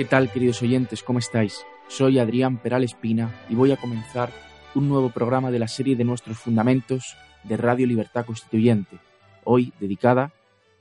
¿Qué 0.00 0.06
tal, 0.06 0.32
queridos 0.32 0.62
oyentes? 0.62 1.02
¿Cómo 1.02 1.18
estáis? 1.18 1.62
Soy 1.86 2.18
Adrián 2.18 2.56
Peral 2.56 2.84
Espina 2.84 3.44
y 3.50 3.54
voy 3.54 3.70
a 3.70 3.76
comenzar 3.76 4.32
un 4.74 4.88
nuevo 4.88 5.10
programa 5.10 5.50
de 5.50 5.58
la 5.58 5.68
serie 5.68 5.94
de 5.94 6.04
nuestros 6.04 6.38
fundamentos 6.38 7.18
de 7.44 7.58
Radio 7.58 7.86
Libertad 7.86 8.24
Constituyente, 8.24 8.98
hoy 9.44 9.74
dedicada 9.78 10.32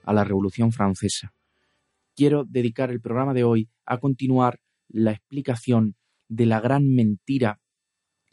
a 0.06 0.14
la 0.14 0.23
Revolución 0.23 0.72
Francesa. 0.72 1.34
Quiero 2.16 2.45
dedicar 2.45 2.92
el 2.92 3.02
programa 3.02 3.34
de 3.34 3.44
hoy 3.44 3.67
a 3.86 3.98
continuar 3.98 4.61
la 4.88 5.11
explicación 5.11 5.98
de 6.30 6.45
la 6.45 6.61
gran 6.61 6.88
mentira 6.88 7.59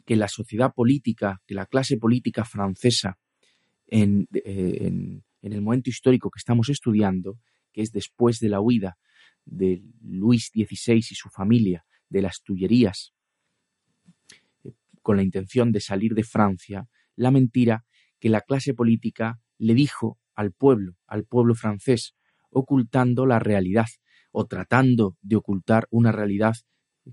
que 0.05 0.15
la 0.15 0.29
sociedad 0.29 0.71
política, 0.73 1.41
que 1.45 1.53
la 1.53 1.65
clase 1.65 1.97
política 1.97 2.45
francesa 2.45 3.17
en, 3.87 4.29
en, 4.31 5.25
en 5.41 5.51
el 5.51 5.61
momento 5.61 5.89
histórico 5.89 6.29
que 6.29 6.39
estamos 6.39 6.69
estudiando, 6.69 7.37
que 7.73 7.81
es 7.81 7.91
después 7.91 8.39
de 8.39 8.47
la 8.47 8.61
huida 8.61 8.97
de 9.47 9.81
Luis 10.01 10.51
XVI 10.53 10.97
y 10.97 11.15
su 11.15 11.29
familia 11.29 11.85
de 12.09 12.21
las 12.21 12.41
Tullerías 12.43 13.13
eh, 14.63 14.73
con 15.01 15.17
la 15.17 15.23
intención 15.23 15.71
de 15.71 15.81
salir 15.81 16.13
de 16.13 16.23
Francia, 16.23 16.87
la 17.15 17.31
mentira 17.31 17.85
que 18.19 18.29
la 18.29 18.41
clase 18.41 18.73
política 18.73 19.39
le 19.57 19.73
dijo 19.73 20.19
al 20.35 20.51
pueblo, 20.51 20.95
al 21.07 21.25
pueblo 21.25 21.55
francés, 21.55 22.15
ocultando 22.49 23.25
la 23.25 23.39
realidad 23.39 23.87
o 24.31 24.45
tratando 24.45 25.17
de 25.21 25.35
ocultar 25.35 25.87
una 25.89 26.11
realidad 26.11 26.55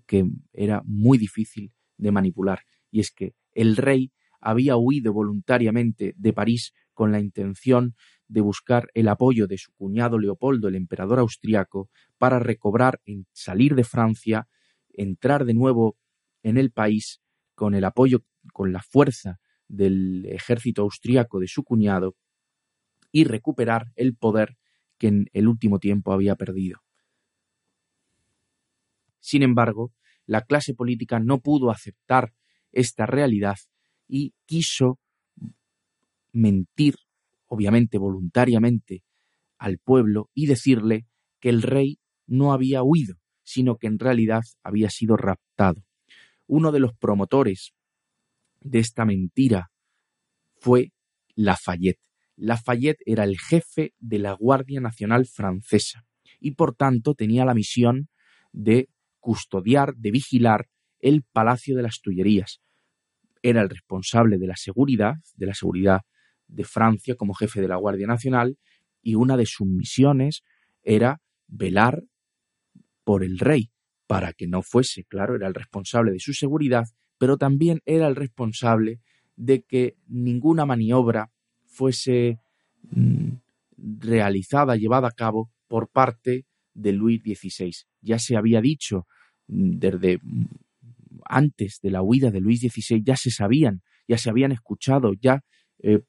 que 0.06 0.26
era 0.52 0.82
muy 0.84 1.18
difícil 1.18 1.72
de 1.96 2.12
manipular. 2.12 2.60
Y 2.90 3.00
es 3.00 3.10
que 3.10 3.34
el 3.52 3.76
rey 3.76 4.12
había 4.40 4.76
huido 4.76 5.12
voluntariamente 5.12 6.14
de 6.16 6.32
París 6.32 6.74
con 6.92 7.12
la 7.12 7.20
intención 7.20 7.94
de 8.28 8.40
buscar 8.40 8.88
el 8.94 9.08
apoyo 9.08 9.46
de 9.46 9.58
su 9.58 9.72
cuñado 9.72 10.18
Leopoldo, 10.18 10.68
el 10.68 10.76
emperador 10.76 11.18
austriaco, 11.18 11.90
para 12.18 12.38
recobrar, 12.38 13.00
salir 13.32 13.74
de 13.74 13.84
Francia, 13.84 14.48
entrar 14.92 15.44
de 15.44 15.54
nuevo 15.54 15.96
en 16.42 16.56
el 16.56 16.70
país 16.70 17.20
con 17.54 17.74
el 17.74 17.84
apoyo, 17.84 18.24
con 18.52 18.72
la 18.72 18.82
fuerza 18.82 19.38
del 19.68 20.26
ejército 20.26 20.82
austriaco 20.82 21.40
de 21.40 21.48
su 21.48 21.64
cuñado 21.64 22.16
y 23.10 23.24
recuperar 23.24 23.92
el 23.96 24.16
poder 24.16 24.56
que 24.98 25.08
en 25.08 25.30
el 25.32 25.48
último 25.48 25.78
tiempo 25.78 26.12
había 26.12 26.34
perdido. 26.34 26.80
Sin 29.20 29.42
embargo, 29.42 29.92
la 30.26 30.42
clase 30.42 30.74
política 30.74 31.18
no 31.18 31.40
pudo 31.40 31.70
aceptar 31.70 32.34
esta 32.72 33.06
realidad 33.06 33.56
y 34.06 34.34
quiso 34.46 34.98
mentir 36.32 36.96
obviamente 37.54 37.98
voluntariamente, 37.98 39.04
al 39.58 39.78
pueblo 39.78 40.28
y 40.34 40.46
decirle 40.46 41.06
que 41.40 41.48
el 41.50 41.62
rey 41.62 41.98
no 42.26 42.52
había 42.52 42.82
huido, 42.82 43.16
sino 43.44 43.76
que 43.76 43.86
en 43.86 43.98
realidad 43.98 44.42
había 44.64 44.90
sido 44.90 45.16
raptado. 45.16 45.84
Uno 46.46 46.72
de 46.72 46.80
los 46.80 46.94
promotores 46.94 47.72
de 48.60 48.80
esta 48.80 49.04
mentira 49.04 49.70
fue 50.56 50.92
Lafayette. 51.36 52.00
Lafayette 52.36 53.02
era 53.06 53.22
el 53.22 53.38
jefe 53.38 53.94
de 54.00 54.18
la 54.18 54.32
Guardia 54.32 54.80
Nacional 54.80 55.26
francesa 55.26 56.04
y 56.40 56.52
por 56.52 56.74
tanto 56.74 57.14
tenía 57.14 57.44
la 57.44 57.54
misión 57.54 58.08
de 58.52 58.88
custodiar, 59.20 59.94
de 59.94 60.10
vigilar 60.10 60.66
el 60.98 61.22
Palacio 61.22 61.76
de 61.76 61.82
las 61.82 62.00
Tullerías. 62.00 62.60
Era 63.42 63.62
el 63.62 63.68
responsable 63.68 64.38
de 64.38 64.46
la 64.48 64.56
seguridad, 64.56 65.14
de 65.36 65.46
la 65.46 65.54
seguridad 65.54 66.00
de 66.54 66.64
Francia 66.64 67.14
como 67.16 67.34
jefe 67.34 67.60
de 67.60 67.68
la 67.68 67.76
Guardia 67.76 68.06
Nacional 68.06 68.58
y 69.02 69.16
una 69.16 69.36
de 69.36 69.46
sus 69.46 69.66
misiones 69.66 70.42
era 70.82 71.20
velar 71.46 72.04
por 73.04 73.22
el 73.22 73.38
rey, 73.38 73.70
para 74.06 74.32
que 74.32 74.46
no 74.46 74.62
fuese, 74.62 75.04
claro, 75.04 75.36
era 75.36 75.46
el 75.46 75.54
responsable 75.54 76.12
de 76.12 76.20
su 76.20 76.32
seguridad, 76.32 76.84
pero 77.18 77.36
también 77.36 77.80
era 77.84 78.06
el 78.06 78.16
responsable 78.16 79.00
de 79.36 79.62
que 79.62 79.96
ninguna 80.06 80.64
maniobra 80.64 81.30
fuese 81.66 82.38
mm, 82.90 83.32
realizada, 83.76 84.76
llevada 84.76 85.08
a 85.08 85.12
cabo 85.12 85.50
por 85.68 85.88
parte 85.88 86.46
de 86.72 86.92
Luis 86.92 87.22
XVI. 87.22 87.72
Ya 88.00 88.18
se 88.18 88.36
había 88.36 88.60
dicho 88.60 89.06
mm, 89.48 89.78
desde 89.78 90.18
mm, 90.22 90.46
antes 91.26 91.80
de 91.82 91.90
la 91.90 92.02
huida 92.02 92.30
de 92.30 92.40
Luis 92.40 92.60
XVI, 92.60 93.02
ya 93.02 93.16
se 93.16 93.30
sabían, 93.30 93.82
ya 94.06 94.18
se 94.18 94.30
habían 94.30 94.52
escuchado, 94.52 95.12
ya 95.14 95.42
eh, 95.82 96.00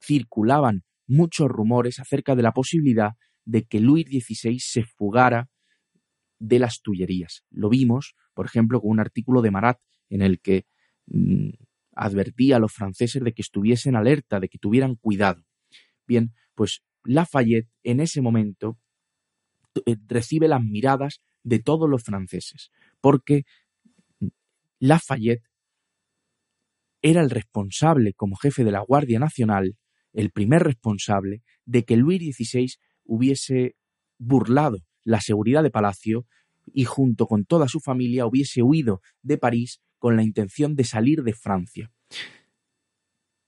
circulaban 0.00 0.84
muchos 1.06 1.48
rumores 1.48 1.98
acerca 1.98 2.34
de 2.34 2.42
la 2.42 2.52
posibilidad 2.52 3.12
de 3.44 3.64
que 3.64 3.80
Luis 3.80 4.06
XVI 4.06 4.58
se 4.60 4.84
fugara 4.84 5.48
de 6.38 6.58
las 6.58 6.80
Tullerías. 6.82 7.44
Lo 7.50 7.68
vimos, 7.68 8.14
por 8.34 8.46
ejemplo, 8.46 8.80
con 8.80 8.90
un 8.90 9.00
artículo 9.00 9.42
de 9.42 9.50
Marat 9.50 9.78
en 10.08 10.22
el 10.22 10.40
que 10.40 10.66
mm, 11.06 11.50
advertía 11.94 12.56
a 12.56 12.58
los 12.58 12.72
franceses 12.72 13.22
de 13.22 13.32
que 13.32 13.42
estuviesen 13.42 13.96
alerta, 13.96 14.40
de 14.40 14.48
que 14.48 14.58
tuvieran 14.58 14.94
cuidado. 14.96 15.44
Bien, 16.06 16.32
pues 16.54 16.82
Lafayette 17.04 17.68
en 17.82 18.00
ese 18.00 18.20
momento 18.20 18.78
eh, 19.86 19.96
recibe 20.06 20.48
las 20.48 20.62
miradas 20.62 21.20
de 21.42 21.58
todos 21.58 21.88
los 21.88 22.02
franceses, 22.02 22.70
porque 23.00 23.44
Lafayette 24.78 25.42
era 27.02 27.22
el 27.22 27.30
responsable 27.30 28.12
como 28.14 28.36
jefe 28.36 28.64
de 28.64 28.72
la 28.72 28.80
Guardia 28.80 29.18
Nacional 29.18 29.76
el 30.12 30.30
primer 30.30 30.62
responsable 30.62 31.42
de 31.64 31.84
que 31.84 31.96
Luis 31.96 32.36
XVI 32.36 32.74
hubiese 33.04 33.76
burlado 34.18 34.78
la 35.04 35.20
seguridad 35.20 35.62
de 35.62 35.70
Palacio 35.70 36.26
y 36.72 36.84
junto 36.84 37.26
con 37.26 37.44
toda 37.44 37.68
su 37.68 37.80
familia 37.80 38.26
hubiese 38.26 38.62
huido 38.62 39.00
de 39.22 39.38
París 39.38 39.80
con 39.98 40.16
la 40.16 40.22
intención 40.22 40.74
de 40.74 40.84
salir 40.84 41.22
de 41.22 41.32
Francia. 41.32 41.92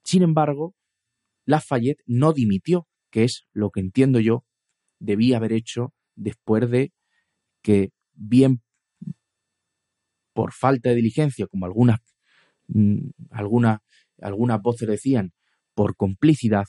Sin 0.04 0.22
embargo, 0.22 0.75
Lafayette 1.44 2.02
no 2.06 2.32
dimitió, 2.32 2.88
que 3.10 3.25
es 3.25 3.46
lo 3.52 3.70
que 3.70 3.81
entiendo 3.81 4.20
yo 4.20 4.44
debía 4.98 5.36
haber 5.36 5.52
hecho 5.52 5.92
después 6.14 6.70
de 6.70 6.92
que, 7.62 7.90
bien 8.14 8.62
por 10.32 10.52
falta 10.52 10.90
de 10.90 10.96
diligencia, 10.96 11.46
como 11.46 11.66
algunas, 11.66 12.00
mm, 12.69 13.10
algunas, 13.31 13.81
algunas 14.20 14.60
voces 14.62 14.88
decían, 14.88 15.32
por 15.74 15.96
complicidad, 15.96 16.66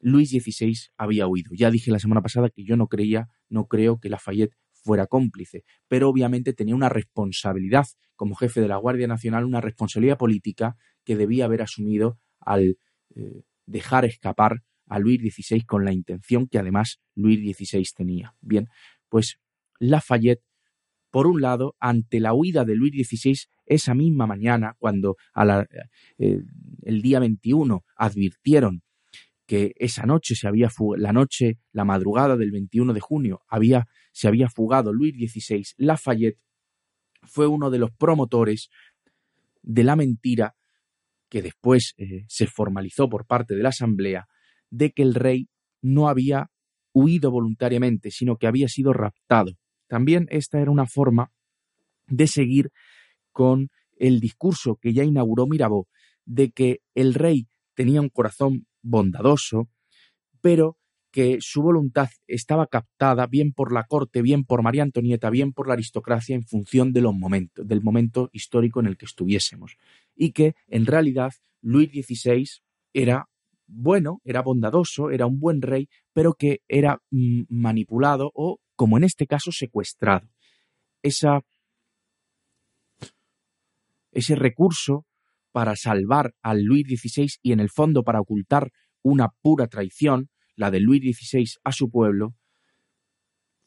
Luis 0.00 0.30
XVI 0.30 0.74
había 0.96 1.26
huido. 1.26 1.50
Ya 1.54 1.70
dije 1.70 1.90
la 1.90 1.98
semana 1.98 2.22
pasada 2.22 2.50
que 2.50 2.64
yo 2.64 2.76
no 2.76 2.88
creía, 2.88 3.28
no 3.48 3.66
creo 3.66 3.98
que 3.98 4.08
Lafayette 4.08 4.54
fuera 4.72 5.06
cómplice, 5.06 5.64
pero 5.88 6.08
obviamente 6.08 6.52
tenía 6.52 6.74
una 6.74 6.90
responsabilidad 6.90 7.86
como 8.16 8.34
jefe 8.34 8.60
de 8.60 8.68
la 8.68 8.76
Guardia 8.76 9.06
Nacional, 9.06 9.44
una 9.44 9.60
responsabilidad 9.60 10.18
política 10.18 10.76
que 11.04 11.16
debía 11.16 11.46
haber 11.46 11.62
asumido 11.62 12.18
al 12.38 12.76
eh, 13.14 13.42
dejar 13.66 14.04
escapar 14.04 14.62
a 14.86 14.98
Luis 14.98 15.20
XVI 15.20 15.64
con 15.64 15.84
la 15.84 15.92
intención 15.92 16.46
que 16.46 16.58
además 16.58 17.00
Luis 17.14 17.40
XVI 17.56 17.84
tenía. 17.96 18.34
Bien, 18.42 18.68
pues 19.08 19.38
Lafayette 19.78 20.42
por 21.14 21.28
un 21.28 21.40
lado, 21.40 21.76
ante 21.78 22.18
la 22.18 22.34
huida 22.34 22.64
de 22.64 22.74
Luis 22.74 22.92
XVI, 22.92 23.36
esa 23.66 23.94
misma 23.94 24.26
mañana, 24.26 24.74
cuando 24.78 25.16
eh, 26.18 26.40
el 26.82 27.02
día 27.02 27.20
21 27.20 27.84
advirtieron 27.96 28.82
que 29.46 29.72
esa 29.76 30.06
noche 30.06 30.34
se 30.34 30.48
había 30.48 30.70
la 30.96 31.12
noche, 31.12 31.58
la 31.72 31.84
madrugada 31.84 32.36
del 32.36 32.50
21 32.50 32.92
de 32.92 33.00
junio, 33.00 33.42
había, 33.48 33.86
se 34.12 34.28
había 34.28 34.48
fugado 34.48 34.92
Luis 34.92 35.14
XVI, 35.14 35.64
Lafayette 35.76 36.38
fue 37.22 37.46
uno 37.46 37.70
de 37.70 37.78
los 37.78 37.90
promotores 37.92 38.68
de 39.62 39.84
la 39.84 39.96
mentira 39.96 40.54
que 41.28 41.42
después 41.42 41.94
eh, 41.96 42.24
se 42.28 42.46
formalizó 42.46 43.08
por 43.08 43.26
parte 43.26 43.54
de 43.54 43.62
la 43.62 43.70
Asamblea 43.70 44.26
de 44.70 44.92
que 44.92 45.02
el 45.02 45.14
rey 45.14 45.48
no 45.82 46.08
había 46.08 46.50
huido 46.92 47.30
voluntariamente, 47.30 48.10
sino 48.10 48.36
que 48.36 48.46
había 48.46 48.68
sido 48.68 48.92
raptado. 48.92 49.52
También 49.88 50.26
esta 50.30 50.60
era 50.60 50.70
una 50.70 50.86
forma 50.86 51.32
de 52.06 52.26
seguir 52.26 52.70
con 53.34 53.68
el 53.98 54.20
discurso 54.20 54.76
que 54.76 54.94
ya 54.94 55.04
inauguró 55.04 55.46
Mirabeau 55.46 55.86
de 56.24 56.50
que 56.52 56.80
el 56.94 57.12
rey 57.12 57.48
tenía 57.74 58.00
un 58.00 58.08
corazón 58.08 58.66
bondadoso, 58.80 59.68
pero 60.40 60.78
que 61.10 61.38
su 61.40 61.62
voluntad 61.62 62.08
estaba 62.26 62.66
captada 62.66 63.26
bien 63.26 63.52
por 63.52 63.72
la 63.72 63.84
corte, 63.84 64.22
bien 64.22 64.44
por 64.44 64.62
María 64.62 64.82
Antonieta, 64.82 65.30
bien 65.30 65.52
por 65.52 65.68
la 65.68 65.74
aristocracia 65.74 66.34
en 66.34 66.44
función 66.44 66.92
de 66.92 67.02
los 67.02 67.14
momentos, 67.14 67.66
del 67.68 67.82
momento 67.82 68.30
histórico 68.32 68.80
en 68.80 68.86
el 68.86 68.96
que 68.96 69.06
estuviésemos. 69.06 69.76
Y 70.16 70.32
que 70.32 70.54
en 70.66 70.86
realidad 70.86 71.32
Luis 71.60 71.90
XVI 71.90 72.46
era 72.92 73.28
bueno, 73.66 74.20
era 74.24 74.42
bondadoso, 74.42 75.10
era 75.10 75.26
un 75.26 75.38
buen 75.38 75.62
rey, 75.62 75.88
pero 76.12 76.34
que 76.34 76.62
era 76.68 77.00
mm, 77.10 77.42
manipulado 77.48 78.30
o, 78.34 78.58
como 78.76 78.96
en 78.96 79.04
este 79.04 79.26
caso, 79.26 79.52
secuestrado. 79.52 80.28
Esa, 81.02 81.42
ese 84.14 84.34
recurso 84.34 85.06
para 85.52 85.76
salvar 85.76 86.34
al 86.42 86.62
Luis 86.62 86.86
XVI 86.86 87.28
y 87.42 87.52
en 87.52 87.60
el 87.60 87.70
fondo 87.70 88.02
para 88.02 88.20
ocultar 88.20 88.70
una 89.02 89.28
pura 89.40 89.68
traición, 89.68 90.30
la 90.56 90.70
de 90.70 90.80
Luis 90.80 91.00
XVI 91.02 91.44
a 91.62 91.72
su 91.72 91.90
pueblo, 91.90 92.34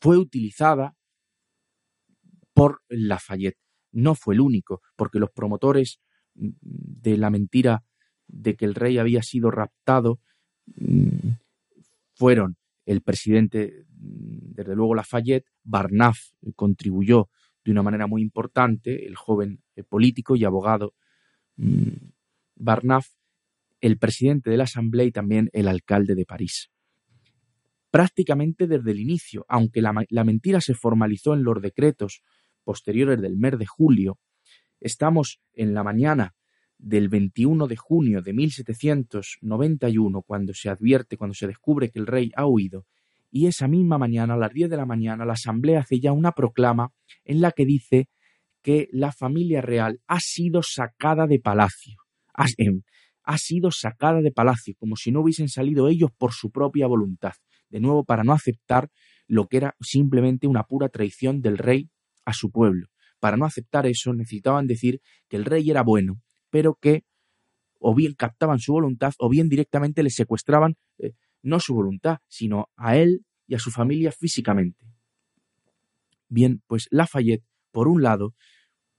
fue 0.02 0.18
utilizada 0.18 0.96
por 2.54 2.82
Lafayette. 2.90 3.60
No 3.92 4.16
fue 4.16 4.34
el 4.36 4.42
único, 4.42 4.82
porque 4.96 5.20
los 5.20 5.32
promotores 5.32 6.00
de 6.34 7.18
la 7.18 7.30
mentira 7.30 7.84
de 8.28 8.56
que 8.56 8.66
el 8.66 8.76
rey 8.76 8.98
había 8.98 9.24
sido 9.24 9.50
raptado 9.52 10.20
mm, 10.76 11.30
fueron 12.16 12.58
el 12.86 13.02
presidente, 13.02 13.86
desde 13.90 14.76
luego 14.76 14.96
Lafayette, 14.96 15.48
Barnaf 15.64 16.18
contribuyó 16.56 17.30
de 17.64 17.72
una 17.72 17.84
manera 17.84 18.08
muy 18.08 18.22
importante, 18.22 19.06
el 19.06 19.16
joven 19.16 19.62
político 19.84 20.36
y 20.36 20.46
abogado 20.46 20.94
mm, 21.58 22.10
Barnaf, 22.56 23.08
el 23.80 23.98
presidente 23.98 24.50
de 24.50 24.58
la 24.58 24.64
Asamblea 24.64 25.06
y 25.06 25.12
también 25.12 25.50
el 25.54 25.68
alcalde 25.68 26.16
de 26.16 26.26
París. 26.26 26.70
Prácticamente 27.92 28.68
desde 28.68 28.92
el 28.92 29.00
inicio, 29.00 29.46
aunque 29.48 29.82
la, 29.82 29.94
la 30.10 30.24
mentira 30.24 30.62
se 30.62 30.74
formalizó 30.74 31.34
en 31.34 31.44
los 31.44 31.62
decretos 31.62 32.24
posteriores 32.64 33.22
del 33.22 33.38
mes 33.38 33.58
de 33.58 33.66
julio, 33.66 34.20
estamos 34.80 35.40
en 35.54 35.74
la 35.74 35.84
mañana 35.84 36.36
del 36.78 37.10
21 37.10 37.68
de 37.68 37.76
junio 37.76 38.22
de 38.22 38.34
1791, 38.34 40.22
cuando 40.22 40.54
se 40.54 40.70
advierte, 40.70 41.18
cuando 41.18 41.34
se 41.34 41.48
descubre 41.48 41.90
que 41.90 42.00
el 42.00 42.08
rey 42.08 42.32
ha 42.36 42.46
huido, 42.46 42.86
y 43.32 43.48
esa 43.48 43.68
misma 43.68 43.98
mañana, 43.98 44.36
a 44.36 44.38
las 44.38 44.54
10 44.54 44.70
de 44.70 44.78
la 44.78 44.86
mañana, 44.86 45.26
la 45.26 45.34
Asamblea 45.34 45.82
hace 45.82 46.00
ya 46.00 46.12
una 46.12 46.32
proclama 46.32 46.92
en 47.26 47.42
la 47.42 47.52
que 47.52 47.66
dice 47.66 48.10
que 48.68 48.90
la 48.92 49.14
familia 49.14 49.62
real 49.62 50.02
ha 50.08 50.20
sido 50.20 50.60
sacada 50.62 51.26
de 51.26 51.40
palacio. 51.40 51.96
Ha, 52.34 52.48
em, 52.58 52.82
ha 53.24 53.38
sido 53.38 53.72
sacada 53.72 54.20
de 54.20 54.34
palacio, 54.34 54.76
como 54.78 54.98
si 54.98 55.10
no 55.10 55.22
hubiesen 55.22 55.48
salido 55.48 55.88
ellos 55.88 56.10
por 56.18 56.34
su 56.34 56.52
propia 56.52 56.86
voluntad, 56.86 57.32
de 57.70 57.80
nuevo 57.80 58.04
para 58.04 58.26
no 58.26 58.34
aceptar 58.34 58.90
lo 59.26 59.48
que 59.48 59.56
era 59.56 59.78
simplemente 59.80 60.48
una 60.48 60.64
pura 60.64 60.90
traición 60.90 61.40
del 61.40 61.58
rey 61.58 61.90
a 62.26 62.34
su 62.34 62.52
pueblo. 62.52 62.88
Para 63.22 63.38
no 63.38 63.46
aceptar 63.46 63.88
eso 63.88 64.12
necesitaban 64.12 64.68
decir 64.68 65.00
que 65.30 65.38
el 65.38 65.46
rey 65.46 65.70
era 65.70 65.82
bueno, 65.82 66.20
pero 66.50 66.76
que 66.76 67.06
o 67.80 67.96
bien 67.96 68.16
captaban 68.16 68.60
su 68.60 68.74
voluntad 68.74 69.14
o 69.18 69.30
bien 69.30 69.48
directamente 69.48 70.04
le 70.04 70.10
secuestraban 70.10 70.76
eh, 70.98 71.14
no 71.42 71.62
su 71.62 71.74
voluntad, 71.74 72.18
sino 72.28 72.68
a 72.76 72.98
él 72.98 73.26
y 73.48 73.56
a 73.56 73.60
su 73.60 73.72
familia 73.72 74.12
físicamente. 74.12 74.86
Bien, 76.28 76.62
pues 76.68 76.90
Lafayette, 76.92 77.46
por 77.72 77.88
un 77.88 78.04
lado, 78.04 78.34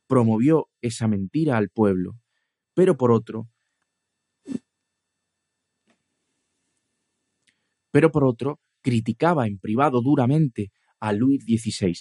promovió 0.09 0.69
esa 0.81 1.07
mentira 1.07 1.57
al 1.57 1.69
pueblo, 1.69 2.17
pero 2.75 2.97
por 2.97 3.13
otro, 3.13 3.49
pero 7.93 8.11
por 8.11 8.25
otro, 8.25 8.61
criticaba 8.83 9.47
en 9.47 9.59
privado 9.59 10.01
duramente 10.03 10.73
a 10.99 11.13
Luis 11.13 11.45
XVI, 11.45 11.95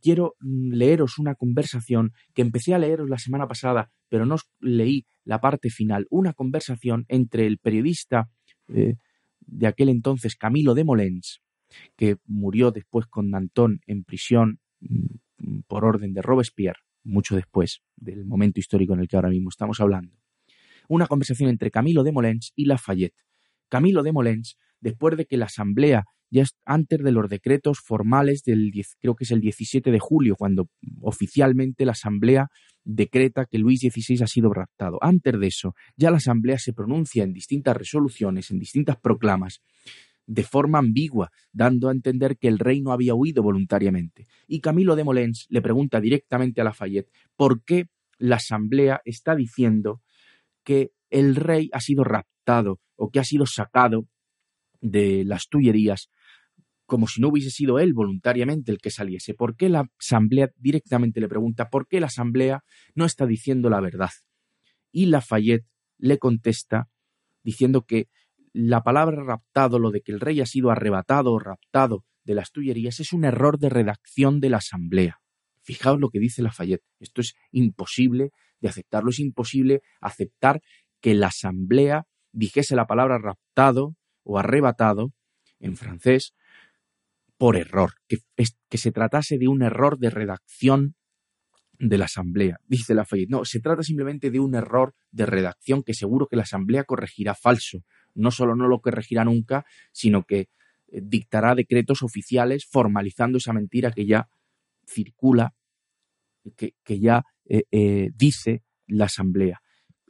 quiero 0.00 0.34
mm, 0.40 0.72
leeros 0.72 1.18
una 1.18 1.34
conversación 1.34 2.12
que 2.34 2.42
empecé 2.42 2.74
a 2.74 2.78
leeros 2.78 3.08
la 3.08 3.18
semana 3.18 3.46
pasada, 3.46 3.90
pero 4.08 4.26
no 4.26 4.36
leí 4.60 5.06
la 5.24 5.40
parte 5.40 5.70
final, 5.70 6.06
una 6.10 6.32
conversación 6.32 7.04
entre 7.08 7.46
el 7.46 7.58
periodista 7.58 8.30
eh, 8.68 8.94
de 9.40 9.66
aquel 9.66 9.88
entonces, 9.88 10.36
Camilo 10.36 10.74
de 10.74 10.84
Molens, 10.84 11.42
que 11.96 12.16
murió 12.26 12.70
después 12.70 13.06
con 13.06 13.30
Danton 13.30 13.80
en 13.86 14.04
prisión 14.04 14.60
mm, 14.80 15.60
por 15.66 15.84
orden 15.84 16.14
de 16.14 16.22
Robespierre, 16.22 16.80
mucho 17.04 17.36
después 17.36 17.82
del 17.96 18.24
momento 18.24 18.60
histórico 18.60 18.94
en 18.94 19.00
el 19.00 19.08
que 19.08 19.16
ahora 19.16 19.30
mismo 19.30 19.50
estamos 19.50 19.80
hablando. 19.80 20.18
Una 20.88 21.06
conversación 21.06 21.48
entre 21.48 21.70
Camilo 21.70 22.02
de 22.02 22.12
Molens 22.12 22.52
y 22.56 22.66
Lafayette. 22.66 23.24
Camilo 23.68 24.02
de 24.02 24.12
Molens, 24.12 24.58
después 24.80 25.16
de 25.16 25.26
que 25.26 25.36
la 25.36 25.46
Asamblea 25.46 26.04
ya 26.30 26.44
antes 26.64 27.00
de 27.02 27.12
los 27.12 27.28
decretos 27.28 27.78
formales 27.78 28.42
del 28.42 28.72
creo 29.00 29.14
que 29.14 29.22
es 29.22 29.30
el 29.30 29.40
17 29.40 29.92
de 29.92 29.98
julio, 30.00 30.34
cuando 30.36 30.68
oficialmente 31.00 31.84
la 31.84 31.92
Asamblea 31.92 32.48
decreta 32.82 33.46
que 33.46 33.58
Luis 33.58 33.80
XVI 33.80 34.24
ha 34.24 34.26
sido 34.26 34.52
raptado. 34.52 34.98
Antes 35.00 35.38
de 35.38 35.46
eso, 35.46 35.74
ya 35.96 36.10
la 36.10 36.16
Asamblea 36.16 36.58
se 36.58 36.72
pronuncia 36.72 37.22
en 37.22 37.32
distintas 37.32 37.76
resoluciones, 37.76 38.50
en 38.50 38.58
distintas 38.58 38.96
proclamas, 38.96 39.62
de 40.26 40.42
forma 40.42 40.78
ambigua, 40.78 41.30
dando 41.52 41.88
a 41.88 41.92
entender 41.92 42.38
que 42.38 42.48
el 42.48 42.58
rey 42.58 42.80
no 42.80 42.92
había 42.92 43.14
huido 43.14 43.42
voluntariamente. 43.42 44.26
Y 44.46 44.60
Camilo 44.60 44.96
de 44.96 45.04
Molens 45.04 45.46
le 45.48 45.62
pregunta 45.62 46.00
directamente 46.00 46.60
a 46.60 46.64
Lafayette 46.64 47.10
por 47.36 47.62
qué 47.64 47.88
la 48.18 48.36
Asamblea 48.36 49.02
está 49.04 49.34
diciendo 49.34 50.02
que 50.62 50.92
el 51.10 51.36
rey 51.36 51.68
ha 51.72 51.80
sido 51.80 52.04
raptado 52.04 52.80
o 52.96 53.10
que 53.10 53.20
ha 53.20 53.24
sido 53.24 53.46
sacado 53.46 54.08
de 54.80 55.24
las 55.24 55.48
Tullerías 55.48 56.08
como 56.86 57.06
si 57.06 57.20
no 57.20 57.28
hubiese 57.28 57.50
sido 57.50 57.78
él 57.78 57.94
voluntariamente 57.94 58.70
el 58.70 58.78
que 58.78 58.90
saliese. 58.90 59.34
¿Por 59.34 59.56
qué 59.56 59.68
la 59.68 59.90
Asamblea 59.98 60.50
directamente 60.56 61.20
le 61.20 61.28
pregunta 61.28 61.70
por 61.70 61.88
qué 61.88 62.00
la 62.00 62.06
Asamblea 62.06 62.62
no 62.94 63.04
está 63.04 63.26
diciendo 63.26 63.70
la 63.70 63.80
verdad? 63.80 64.10
Y 64.92 65.06
Lafayette 65.06 65.66
le 65.98 66.18
contesta 66.18 66.88
diciendo 67.42 67.82
que 67.82 68.08
la 68.54 68.82
palabra 68.82 69.22
raptado, 69.22 69.78
lo 69.78 69.90
de 69.90 70.00
que 70.00 70.12
el 70.12 70.20
rey 70.20 70.40
ha 70.40 70.46
sido 70.46 70.70
arrebatado 70.70 71.32
o 71.32 71.38
raptado 71.38 72.04
de 72.24 72.34
las 72.34 72.52
Tullerías, 72.52 73.00
es 73.00 73.12
un 73.12 73.24
error 73.24 73.58
de 73.58 73.68
redacción 73.68 74.40
de 74.40 74.48
la 74.48 74.58
Asamblea. 74.58 75.20
Fijaos 75.60 76.00
lo 76.00 76.08
que 76.08 76.20
dice 76.20 76.40
Lafayette. 76.40 76.84
Esto 77.00 77.20
es 77.20 77.34
imposible 77.50 78.30
de 78.60 78.68
aceptarlo. 78.68 79.10
Es 79.10 79.18
imposible 79.18 79.82
aceptar 80.00 80.62
que 81.00 81.14
la 81.14 81.26
Asamblea 81.26 82.06
dijese 82.32 82.76
la 82.76 82.86
palabra 82.86 83.18
raptado 83.18 83.96
o 84.22 84.38
arrebatado 84.38 85.12
en 85.58 85.76
francés 85.76 86.34
por 87.36 87.56
error, 87.56 87.94
que, 88.06 88.18
se 88.78 88.92
tratase 88.92 89.36
de 89.36 89.48
un 89.48 89.62
error 89.62 89.98
de 89.98 90.10
redacción 90.10 90.94
de 91.78 91.98
la 91.98 92.04
Asamblea, 92.04 92.60
dice 92.66 92.94
Lafayette. 92.94 93.30
No, 93.30 93.44
se 93.44 93.60
trata 93.60 93.82
simplemente 93.82 94.30
de 94.30 94.38
un 94.38 94.54
error 94.54 94.94
de 95.10 95.26
redacción 95.26 95.82
que 95.82 95.92
seguro 95.92 96.28
que 96.28 96.36
la 96.36 96.44
Asamblea 96.44 96.84
corregirá 96.84 97.34
falso. 97.34 97.80
No 98.14 98.30
solo 98.30 98.54
no 98.54 98.68
lo 98.68 98.80
corregirá 98.80 99.24
nunca, 99.24 99.64
sino 99.92 100.24
que 100.24 100.48
eh, 100.88 101.00
dictará 101.02 101.54
decretos 101.54 102.02
oficiales 102.02 102.66
formalizando 102.66 103.38
esa 103.38 103.52
mentira 103.52 103.90
que 103.90 104.06
ya 104.06 104.28
circula, 104.86 105.54
que, 106.56 106.74
que 106.82 107.00
ya 107.00 107.24
eh, 107.46 107.64
eh, 107.70 108.10
dice 108.14 108.62
la 108.86 109.06
Asamblea. 109.06 109.60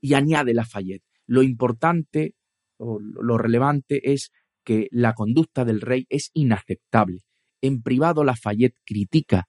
Y 0.00 0.14
añade 0.14 0.54
Lafayette, 0.54 1.04
lo 1.26 1.42
importante 1.42 2.34
o 2.76 2.99
lo 3.00 3.38
relevante 3.38 4.12
es 4.12 4.32
que 4.64 4.88
la 4.90 5.14
conducta 5.14 5.64
del 5.64 5.80
rey 5.80 6.06
es 6.08 6.30
inaceptable. 6.34 7.20
En 7.61 7.82
privado 7.82 8.25
Lafayette 8.25 8.76
critica 8.84 9.49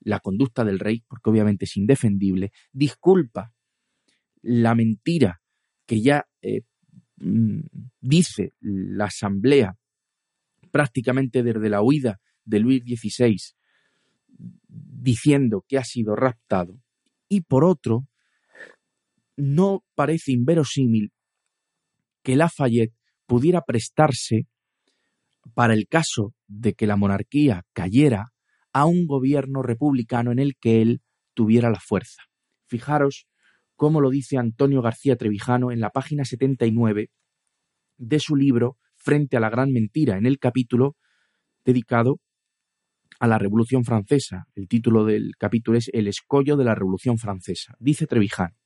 la 0.00 0.20
conducta 0.20 0.64
del 0.64 0.78
rey, 0.78 1.02
porque 1.08 1.30
obviamente 1.30 1.64
es 1.64 1.76
indefendible, 1.76 2.52
disculpa 2.72 3.52
la 4.42 4.74
mentira 4.74 5.42
que 5.86 6.00
ya 6.00 6.28
dice 7.20 8.52
la 8.60 9.06
Asamblea 9.06 9.76
prácticamente 10.70 11.42
desde 11.42 11.68
la 11.68 11.82
huida 11.82 12.20
de 12.44 12.60
Luis 12.60 12.82
XVI 12.84 13.36
diciendo 14.68 15.64
que 15.66 15.78
ha 15.78 15.84
sido 15.84 16.14
raptado, 16.16 16.78
y 17.28 17.42
por 17.42 17.64
otro, 17.64 18.06
no 19.36 19.84
parece 19.94 20.32
inverosímil 20.32 21.12
que 22.22 22.36
Lafayette 22.36 22.94
pudiera 23.26 23.62
prestarse 23.62 24.46
para 25.54 25.74
el 25.74 25.86
caso 25.86 26.34
de 26.46 26.74
que 26.74 26.86
la 26.86 26.96
monarquía 26.96 27.64
cayera 27.72 28.32
a 28.72 28.86
un 28.86 29.06
gobierno 29.06 29.62
republicano 29.62 30.32
en 30.32 30.38
el 30.38 30.56
que 30.56 30.82
él 30.82 31.02
tuviera 31.34 31.70
la 31.70 31.80
fuerza. 31.80 32.22
Fijaros 32.66 33.27
cómo 33.78 34.00
lo 34.00 34.10
dice 34.10 34.36
Antonio 34.36 34.82
García 34.82 35.14
Trevijano 35.14 35.70
en 35.70 35.78
la 35.78 35.90
página 35.90 36.24
79 36.24 37.10
de 37.96 38.18
su 38.18 38.34
libro 38.34 38.76
Frente 38.96 39.36
a 39.36 39.40
la 39.40 39.50
gran 39.50 39.70
mentira, 39.70 40.18
en 40.18 40.26
el 40.26 40.40
capítulo 40.40 40.96
dedicado 41.64 42.20
a 43.20 43.28
la 43.28 43.38
Revolución 43.38 43.84
Francesa. 43.84 44.48
El 44.56 44.66
título 44.66 45.04
del 45.04 45.36
capítulo 45.38 45.78
es 45.78 45.88
El 45.92 46.08
escollo 46.08 46.56
de 46.56 46.64
la 46.64 46.74
Revolución 46.74 47.18
Francesa. 47.18 47.76
Dice 47.78 48.08
Trevijano, 48.08 48.56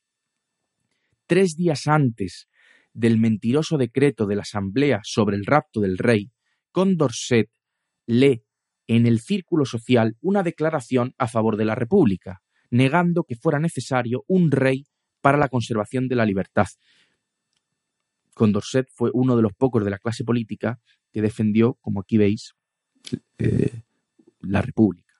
tres 1.27 1.57
días 1.57 1.87
antes 1.87 2.49
del 2.95 3.19
mentiroso 3.19 3.77
decreto 3.77 4.27
de 4.27 4.37
la 4.37 4.43
Asamblea 4.43 5.01
sobre 5.05 5.37
el 5.37 5.45
rapto 5.45 5.83
del 5.83 5.99
rey, 5.99 6.33
Condorcet 6.71 7.51
lee 8.07 8.45
en 8.87 9.07
el 9.07 9.21
círculo 9.21 9.67
social 9.67 10.17
una 10.23 10.43
declaración 10.43 11.15
a 11.19 11.29
favor 11.29 11.59
de 11.59 11.67
la 11.67 11.75
República, 11.75 12.41
negando 12.71 13.25
que 13.25 13.37
fuera 13.37 13.59
necesario 13.59 14.25
un 14.27 14.51
rey 14.51 14.87
para 15.23 15.39
la 15.39 15.49
conservación 15.49 16.09
de 16.09 16.17
la 16.17 16.27
libertad. 16.27 16.67
Condorcet 18.35 18.89
fue 18.93 19.11
uno 19.15 19.37
de 19.37 19.43
los 19.43 19.55
pocos 19.55 19.85
de 19.85 19.91
la 19.91 19.99
clase 19.99 20.25
política 20.25 20.81
que 21.13 21.23
defendió, 21.23 21.79
como 21.81 22.01
aquí 22.01 22.19
veis, 22.19 22.55
eh, 23.39 23.83
la 24.41 24.61
República. 24.61 25.15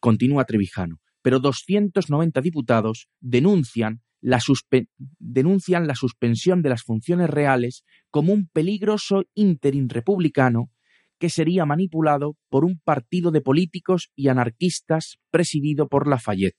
Continúa 0.00 0.44
Trevijano, 0.44 1.00
pero 1.22 1.38
290 1.38 2.40
diputados 2.40 3.08
denuncian 3.20 4.02
la, 4.20 4.40
suspensión 4.40 6.62
de 6.62 6.68
las 6.68 6.82
funciones 6.82 7.28
reales 7.28 7.84
como 8.10 8.32
un 8.32 8.48
peligroso 8.48 9.24
interín 9.34 9.88
republicano 9.88 10.70
que 11.18 11.28
sería 11.28 11.66
manipulado 11.66 12.36
por 12.48 12.64
un 12.64 12.80
partido 12.80 13.30
de 13.30 13.40
políticos 13.40 14.10
y 14.16 14.28
anarquistas 14.28 15.18
presidido 15.30 15.88
por 15.88 16.08
Lafayette. 16.08 16.58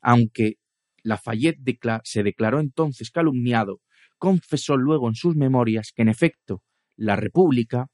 Aunque 0.00 0.58
Lafayette 1.06 1.60
se 2.02 2.22
declaró 2.24 2.58
entonces 2.58 3.10
calumniado, 3.10 3.80
confesó 4.18 4.76
luego 4.76 5.08
en 5.08 5.14
sus 5.14 5.36
memorias 5.36 5.92
que 5.94 6.02
en 6.02 6.08
efecto 6.08 6.62
la 6.96 7.14
República 7.14 7.86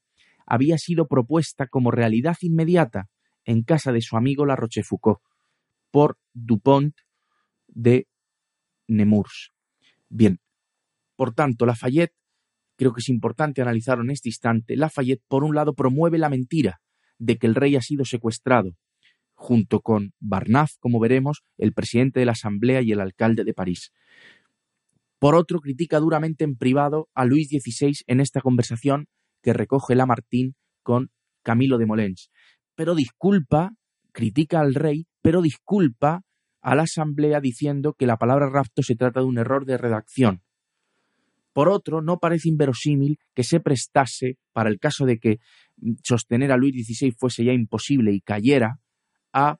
había 0.47 0.77
sido 0.79 1.07
propuesta 1.07 1.67
como 1.67 1.91
realidad 1.91 2.37
inmediata 2.41 3.09
en 3.45 3.61
casa 3.61 3.91
de 3.91 4.01
su 4.01 4.17
amigo 4.17 4.45
La 4.45 4.55
Rochefoucauld 4.55 5.19
por 5.91 6.17
Dupont 6.33 6.95
de 7.67 8.07
Nemours. 8.87 9.51
Bien, 10.09 10.39
por 11.15 11.35
tanto, 11.35 11.67
Lafayette, 11.67 12.15
creo 12.75 12.93
que 12.93 13.01
es 13.01 13.09
importante 13.09 13.61
analizarlo 13.61 14.03
en 14.03 14.09
este 14.09 14.29
instante, 14.29 14.75
Lafayette, 14.75 15.23
por 15.27 15.43
un 15.43 15.53
lado, 15.53 15.75
promueve 15.75 16.17
la 16.17 16.29
mentira 16.29 16.81
de 17.19 17.37
que 17.37 17.45
el 17.45 17.53
rey 17.53 17.75
ha 17.75 17.81
sido 17.81 18.05
secuestrado, 18.05 18.71
junto 19.43 19.81
con 19.81 20.13
Barnaf, 20.21 20.71
como 20.79 21.01
veremos, 21.01 21.43
el 21.57 21.73
presidente 21.73 22.21
de 22.21 22.25
la 22.25 22.31
Asamblea 22.31 22.81
y 22.81 22.93
el 22.93 23.01
alcalde 23.01 23.43
de 23.43 23.53
París. 23.53 23.91
Por 25.19 25.35
otro, 25.35 25.59
critica 25.59 25.99
duramente 25.99 26.45
en 26.45 26.55
privado 26.55 27.09
a 27.13 27.25
Luis 27.25 27.49
XVI 27.49 27.93
en 28.07 28.21
esta 28.21 28.39
conversación 28.39 29.07
que 29.41 29.51
recoge 29.51 29.95
Lamartine 29.95 30.53
con 30.81 31.11
Camilo 31.43 31.77
de 31.77 31.85
Molens. 31.85 32.31
Pero 32.75 32.95
disculpa, 32.95 33.73
critica 34.13 34.61
al 34.61 34.75
rey, 34.75 35.07
pero 35.21 35.41
disculpa 35.41 36.21
a 36.61 36.75
la 36.75 36.83
Asamblea 36.83 37.41
diciendo 37.41 37.95
que 37.99 38.07
la 38.07 38.15
palabra 38.15 38.49
rapto 38.49 38.81
se 38.81 38.95
trata 38.95 39.19
de 39.19 39.25
un 39.25 39.37
error 39.37 39.65
de 39.65 39.77
redacción. 39.77 40.41
Por 41.51 41.67
otro, 41.67 42.01
no 42.01 42.19
parece 42.19 42.47
inverosímil 42.47 43.17
que 43.35 43.43
se 43.43 43.59
prestase, 43.59 44.37
para 44.53 44.69
el 44.69 44.79
caso 44.79 45.05
de 45.05 45.19
que 45.19 45.39
sostener 46.01 46.53
a 46.53 46.57
Luis 46.57 46.87
XVI 46.87 47.11
fuese 47.11 47.43
ya 47.43 47.51
imposible 47.51 48.13
y 48.13 48.21
cayera, 48.21 48.79
a, 49.33 49.59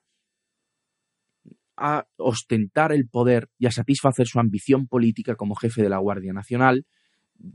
a 1.76 2.06
ostentar 2.16 2.92
el 2.92 3.08
poder 3.08 3.50
y 3.58 3.66
a 3.66 3.72
satisfacer 3.72 4.26
su 4.26 4.40
ambición 4.40 4.86
política 4.86 5.34
como 5.34 5.54
jefe 5.54 5.82
de 5.82 5.88
la 5.88 5.98
Guardia 5.98 6.32
Nacional 6.32 6.86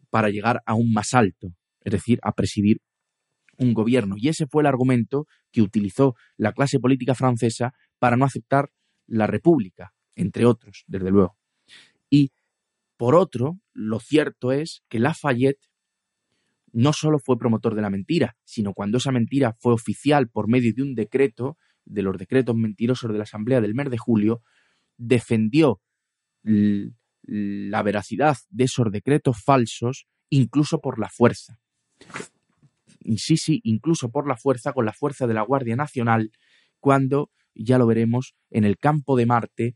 para 0.10 0.30
llegar 0.30 0.62
aún 0.66 0.92
más 0.94 1.14
alto, 1.14 1.54
es 1.82 1.92
decir, 1.92 2.20
a 2.22 2.34
presidir 2.34 2.82
un 3.58 3.74
gobierno. 3.74 4.16
Y 4.18 4.30
ese 4.30 4.48
fue 4.48 4.64
el 4.64 4.68
argumento 4.68 5.28
que 5.52 5.62
utilizó 5.62 6.16
la 6.38 6.54
clase 6.54 6.80
política 6.80 7.16
francesa 7.16 7.74
para 7.98 8.18
no 8.18 8.26
aceptar 8.26 8.72
la 9.08 9.28
República, 9.28 9.94
entre 10.16 10.46
otros, 10.46 10.84
desde 10.88 11.12
luego. 11.12 11.38
Y 12.10 12.32
por 12.98 13.16
otro, 13.16 13.60
lo 13.74 14.00
cierto 14.00 14.52
es 14.52 14.84
que 14.90 15.00
Lafayette 15.00 15.70
no 16.72 16.94
solo 16.94 17.20
fue 17.20 17.38
promotor 17.38 17.76
de 17.76 17.82
la 17.82 17.90
mentira, 17.90 18.36
sino 18.44 18.74
cuando 18.74 18.98
esa 18.98 19.12
mentira 19.12 19.56
fue 19.60 19.74
oficial 19.74 20.30
por 20.30 20.48
medio 20.48 20.74
de 20.76 20.84
un 20.84 20.96
decreto, 20.96 21.58
de 21.86 22.02
los 22.02 22.18
decretos 22.18 22.56
mentirosos 22.56 23.12
de 23.12 23.18
la 23.18 23.24
Asamblea 23.24 23.62
del 23.62 23.76
mes 23.76 23.90
de 23.90 23.98
julio, 23.98 24.42
defendió 24.98 25.82
la 26.44 27.84
veracidad 27.84 28.38
de 28.50 28.64
esos 28.64 28.92
decretos 28.92 29.44
falsos 29.44 30.08
incluso 30.30 30.80
por 30.80 31.00
la 31.00 31.10
fuerza. 31.10 31.60
Y 33.00 33.18
sí, 33.18 33.38
sí, 33.38 33.62
incluso 33.64 34.12
por 34.12 34.28
la 34.28 34.38
fuerza, 34.38 34.74
con 34.74 34.86
la 34.86 34.94
fuerza 34.94 35.28
de 35.28 35.34
la 35.34 35.42
Guardia 35.42 35.76
Nacional, 35.76 36.32
cuando 36.80 37.32
ya 37.56 37.78
lo 37.78 37.88
veremos, 37.88 38.36
en 38.50 38.64
el 38.64 38.78
campo 38.78 39.18
de 39.18 39.26
Marte 39.26 39.76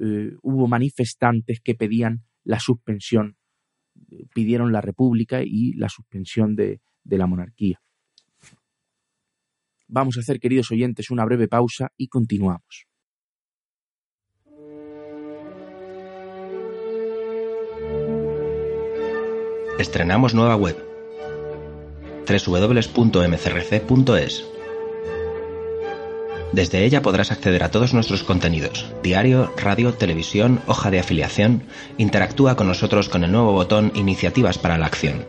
eh, 0.00 0.32
hubo 0.42 0.66
manifestantes 0.66 1.60
que 1.60 1.74
pedían 1.74 2.24
la 2.44 2.60
suspensión, 2.60 3.36
pidieron 4.34 4.72
la 4.72 4.80
República 4.80 5.42
y 5.44 5.74
la 5.74 5.88
suspensión 5.88 6.56
de, 6.56 6.80
de 7.04 7.18
la 7.18 7.26
monarquía. 7.26 7.80
Vamos 9.94 10.16
a 10.16 10.20
hacer, 10.20 10.40
queridos 10.40 10.70
oyentes, 10.70 11.10
una 11.10 11.26
breve 11.26 11.48
pausa 11.48 11.92
y 11.98 12.08
continuamos. 12.08 12.86
Estrenamos 19.78 20.32
nueva 20.32 20.56
web 20.56 20.76
www.mcrc.es 22.26 23.74
desde 26.52 26.84
ella 26.84 27.00
podrás 27.00 27.32
acceder 27.32 27.62
a 27.62 27.70
todos 27.70 27.94
nuestros 27.94 28.24
contenidos, 28.24 28.92
diario, 29.02 29.50
radio, 29.56 29.94
televisión, 29.94 30.60
hoja 30.66 30.90
de 30.90 31.00
afiliación. 31.00 31.62
Interactúa 31.96 32.56
con 32.56 32.66
nosotros 32.66 33.08
con 33.08 33.24
el 33.24 33.32
nuevo 33.32 33.52
botón 33.52 33.90
Iniciativas 33.94 34.58
para 34.58 34.76
la 34.76 34.84
Acción. 34.84 35.24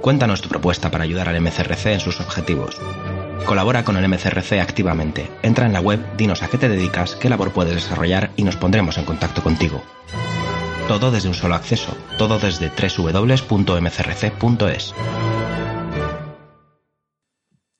Cuéntanos 0.00 0.40
tu 0.40 0.48
propuesta 0.48 0.90
para 0.90 1.04
ayudar 1.04 1.28
al 1.28 1.38
MCRC 1.42 1.86
en 1.88 2.00
sus 2.00 2.20
objetivos. 2.20 2.80
Colabora 3.46 3.84
con 3.84 3.96
el 3.96 4.08
MCRC 4.08 4.60
activamente. 4.60 5.28
Entra 5.42 5.66
en 5.66 5.72
la 5.72 5.80
web, 5.80 6.00
dinos 6.16 6.42
a 6.42 6.48
qué 6.48 6.58
te 6.58 6.68
dedicas, 6.68 7.16
qué 7.16 7.28
labor 7.28 7.52
puedes 7.52 7.74
desarrollar 7.74 8.30
y 8.36 8.44
nos 8.44 8.56
pondremos 8.56 8.98
en 8.98 9.04
contacto 9.04 9.42
contigo. 9.42 9.82
Todo 10.88 11.10
desde 11.10 11.28
un 11.28 11.34
solo 11.34 11.54
acceso, 11.54 11.96
todo 12.18 12.38
desde 12.38 12.70
www.mcrc.es. 12.70 13.74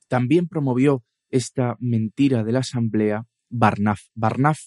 También 0.08 0.48
promovió 0.48 1.04
esta 1.30 1.76
mentira 1.78 2.44
de 2.44 2.52
la 2.52 2.58
Asamblea, 2.58 3.26
Barnaf. 3.48 4.00
Barnaf 4.14 4.58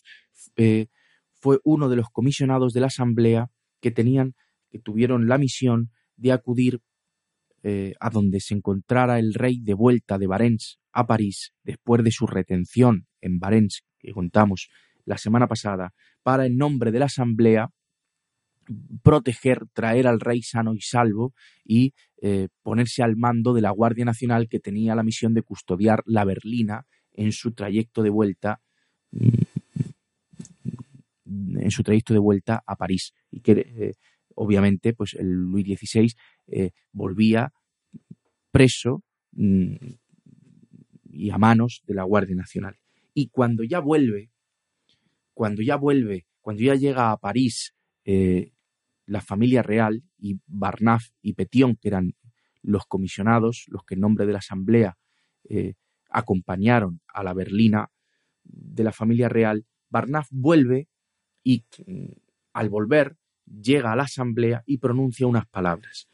eh, 0.55 0.87
fue 1.33 1.59
uno 1.63 1.89
de 1.89 1.97
los 1.97 2.09
comisionados 2.09 2.73
de 2.73 2.79
la 2.79 2.87
Asamblea 2.87 3.51
que 3.81 3.91
tenían, 3.91 4.33
que 4.69 4.79
tuvieron 4.79 5.27
la 5.27 5.37
misión 5.37 5.91
de 6.15 6.31
acudir 6.31 6.81
eh, 7.67 7.95
a 7.99 8.11
donde 8.11 8.41
se 8.41 8.53
encontrara 8.53 9.17
el 9.17 9.33
rey 9.33 9.59
de 9.59 9.73
vuelta 9.73 10.19
de 10.19 10.27
Barents 10.27 10.77
a 10.91 11.07
París 11.07 11.51
después 11.63 12.03
de 12.03 12.11
su 12.11 12.27
retención 12.27 13.07
en 13.21 13.39
Barents, 13.39 13.83
que 13.97 14.11
contamos 14.11 14.69
la 15.03 15.17
semana 15.17 15.47
pasada, 15.47 15.95
para 16.21 16.45
en 16.45 16.57
nombre 16.57 16.91
de 16.91 16.99
la 16.99 17.05
Asamblea 17.05 17.71
proteger, 19.01 19.63
traer 19.73 20.05
al 20.05 20.19
rey 20.19 20.43
sano 20.43 20.75
y 20.75 20.81
salvo 20.81 21.33
y 21.63 21.95
eh, 22.21 22.49
ponerse 22.61 23.01
al 23.01 23.15
mando 23.15 23.51
de 23.51 23.61
la 23.61 23.71
Guardia 23.71 24.05
Nacional 24.05 24.47
que 24.47 24.59
tenía 24.59 24.93
la 24.93 25.01
misión 25.01 25.33
de 25.33 25.41
custodiar 25.41 26.03
la 26.05 26.23
Berlina 26.23 26.85
en 27.13 27.31
su 27.31 27.51
trayecto 27.53 28.03
de 28.03 28.11
vuelta 28.11 28.61
mm, 29.09 29.37
en 31.57 31.71
su 31.71 31.81
trayecto 31.81 32.13
de 32.13 32.19
vuelta 32.19 32.61
a 32.63 32.75
París. 32.75 33.15
Y 33.31 33.39
que 33.39 33.53
eh, 33.53 33.93
obviamente 34.35 34.93
pues 34.93 35.15
el 35.15 35.31
Luis 35.31 35.65
XVI 35.65 36.13
eh, 36.47 36.71
volvía 36.91 37.53
preso 38.51 39.03
mm, 39.31 39.75
y 41.11 41.29
a 41.29 41.37
manos 41.37 41.83
de 41.85 41.93
la 41.93 42.03
Guardia 42.03 42.35
Nacional. 42.35 42.77
Y 43.13 43.29
cuando 43.29 43.63
ya 43.63 43.79
vuelve 43.79 44.31
cuando 45.33 45.61
ya 45.61 45.75
vuelve 45.75 46.27
cuando 46.41 46.63
ya 46.63 46.75
llega 46.75 47.11
a 47.11 47.17
París 47.17 47.73
la 49.05 49.21
familia 49.21 49.61
real 49.61 50.03
y 50.17 50.39
Barnaf 50.47 51.09
y 51.21 51.33
Petion, 51.33 51.75
que 51.75 51.89
eran 51.89 52.15
los 52.61 52.85
comisionados, 52.85 53.65
los 53.67 53.83
que 53.83 53.93
en 53.95 54.01
nombre 54.01 54.25
de 54.25 54.33
la 54.33 54.39
Asamblea 54.39 54.97
eh, 55.43 55.75
acompañaron 56.09 57.01
a 57.07 57.23
la 57.23 57.33
Berlina 57.33 57.91
de 58.43 58.83
la 58.83 58.91
familia 58.91 59.29
real, 59.29 59.65
Barnaf 59.89 60.27
vuelve 60.31 60.89
y 61.43 61.63
mm, 61.85 62.11
al 62.53 62.69
volver 62.69 63.17
llega 63.45 63.91
a 63.91 63.95
la 63.95 64.03
asamblea 64.03 64.63
y 64.65 64.77
pronuncia 64.77 65.27
unas 65.27 65.47
palabras 65.47 66.07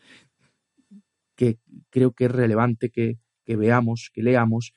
que 1.35 1.57
creo 1.89 2.11
que 2.11 2.25
es 2.25 2.31
relevante 2.31 2.91
que, 2.91 3.17
que 3.45 3.55
veamos, 3.55 4.11
que 4.13 4.21
leamos, 4.21 4.73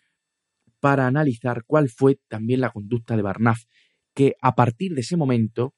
para 0.81 1.07
analizar 1.07 1.65
cuál 1.67 1.91
fue 1.91 2.19
también 2.29 2.61
la 2.61 2.71
conducta 2.71 3.17
de 3.17 3.23
Barnaf, 3.23 3.65
que 4.15 4.35
a 4.41 4.55
partir 4.55 4.95
de 4.95 5.03
ese 5.03 5.17
momento, 5.19 5.75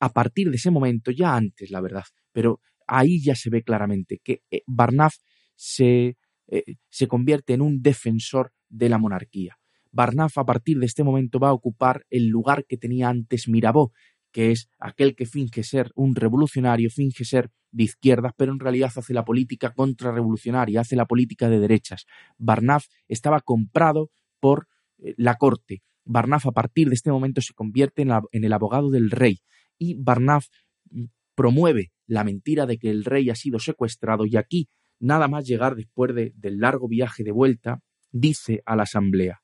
a 0.00 0.08
partir 0.14 0.48
de 0.48 0.56
ese 0.56 0.70
momento, 0.70 1.10
ya 1.10 1.36
antes, 1.36 1.70
la 1.70 1.82
verdad, 1.82 2.04
pero 2.32 2.60
ahí 2.86 3.22
ya 3.22 3.34
se 3.34 3.50
ve 3.50 3.62
claramente 3.62 4.20
que 4.24 4.42
eh, 4.50 4.62
Barnaf 4.66 5.16
se, 5.54 6.16
eh, 6.48 6.64
se 6.88 7.08
convierte 7.08 7.52
en 7.52 7.60
un 7.60 7.82
defensor 7.82 8.52
de 8.68 8.88
la 8.88 8.96
monarquía. 8.96 9.58
Barnaf 9.90 10.38
a 10.38 10.46
partir 10.46 10.78
de 10.78 10.86
este 10.86 11.04
momento 11.04 11.38
va 11.38 11.50
a 11.50 11.52
ocupar 11.52 12.06
el 12.08 12.28
lugar 12.28 12.64
que 12.66 12.78
tenía 12.78 13.10
antes 13.10 13.46
Mirabeau, 13.46 13.92
que 14.32 14.50
es 14.50 14.68
aquel 14.78 15.14
que 15.14 15.26
finge 15.26 15.62
ser 15.62 15.92
un 15.94 16.14
revolucionario, 16.14 16.90
finge 16.90 17.24
ser 17.24 17.50
de 17.70 17.84
izquierdas, 17.84 18.32
pero 18.36 18.52
en 18.52 18.58
realidad 18.58 18.92
hace 18.94 19.14
la 19.14 19.24
política 19.24 19.72
contrarrevolucionaria, 19.72 20.80
hace 20.80 20.96
la 20.96 21.06
política 21.06 21.48
de 21.48 21.60
derechas. 21.60 22.06
Barnaf 22.38 22.86
estaba 23.08 23.40
comprado 23.40 24.10
por 24.40 24.68
eh, 24.98 25.14
la 25.16 25.36
corte. 25.36 25.82
Barnaf 26.04 26.46
a 26.46 26.52
partir 26.52 26.88
de 26.88 26.94
este 26.94 27.10
momento 27.10 27.40
se 27.40 27.54
convierte 27.54 28.02
en, 28.02 28.44
el 28.44 28.52
abogado 28.52 28.90
del 28.90 29.10
rey 29.10 29.40
y 29.78 29.94
Barnaf 29.94 30.46
mm, 30.90 31.04
promueve 31.34 31.92
la 32.06 32.24
mentira 32.24 32.66
de 32.66 32.78
que 32.78 32.90
el 32.90 33.04
rey 33.04 33.30
ha 33.30 33.34
sido 33.34 33.58
secuestrado 33.58 34.26
y 34.26 34.36
aquí, 34.36 34.68
nada 34.98 35.28
más 35.28 35.46
llegar 35.46 35.76
después 35.76 36.14
del 36.14 36.58
largo 36.58 36.88
viaje 36.88 37.24
de 37.24 37.32
vuelta, 37.32 37.80
dice 38.10 38.62
a 38.66 38.76
la 38.76 38.82
asamblea, 38.82 39.42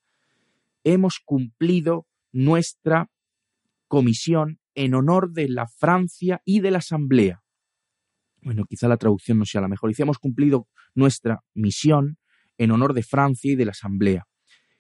hemos 0.84 1.20
cumplido 1.24 2.06
nuestra 2.32 3.10
comisión 3.88 4.60
en 4.78 4.94
honor 4.94 5.32
de 5.32 5.48
la 5.48 5.66
Francia 5.66 6.40
y 6.44 6.60
de 6.60 6.70
la 6.70 6.78
Asamblea. 6.78 7.42
Bueno, 8.42 8.64
quizá 8.64 8.86
la 8.86 8.96
traducción 8.96 9.36
no 9.36 9.44
sea 9.44 9.60
la 9.60 9.66
mejor. 9.66 9.90
Dice, 9.90 10.04
hemos 10.04 10.20
cumplido 10.20 10.68
nuestra 10.94 11.40
misión 11.52 12.16
en 12.58 12.70
honor 12.70 12.94
de 12.94 13.02
Francia 13.02 13.50
y 13.50 13.56
de 13.56 13.64
la 13.64 13.72
Asamblea, 13.72 14.28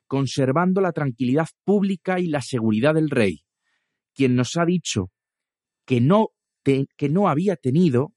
conservando 0.06 0.80
la 0.80 0.92
tranquilidad 0.92 1.48
pública 1.64 2.20
y 2.20 2.28
la 2.28 2.42
seguridad 2.42 2.94
del 2.94 3.10
rey, 3.10 3.42
quien 4.14 4.36
nos 4.36 4.56
ha 4.56 4.64
dicho 4.64 5.10
que 5.84 6.00
no, 6.00 6.28
que 6.62 7.08
no 7.08 7.28
había 7.28 7.56
tenido 7.56 8.14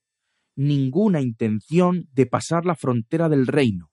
ninguna 0.56 1.20
intención 1.22 2.08
de 2.14 2.28
pasar 2.28 2.64
la 2.64 2.76
frontera 2.76 3.28
del 3.28 3.48
reino. 3.48 3.90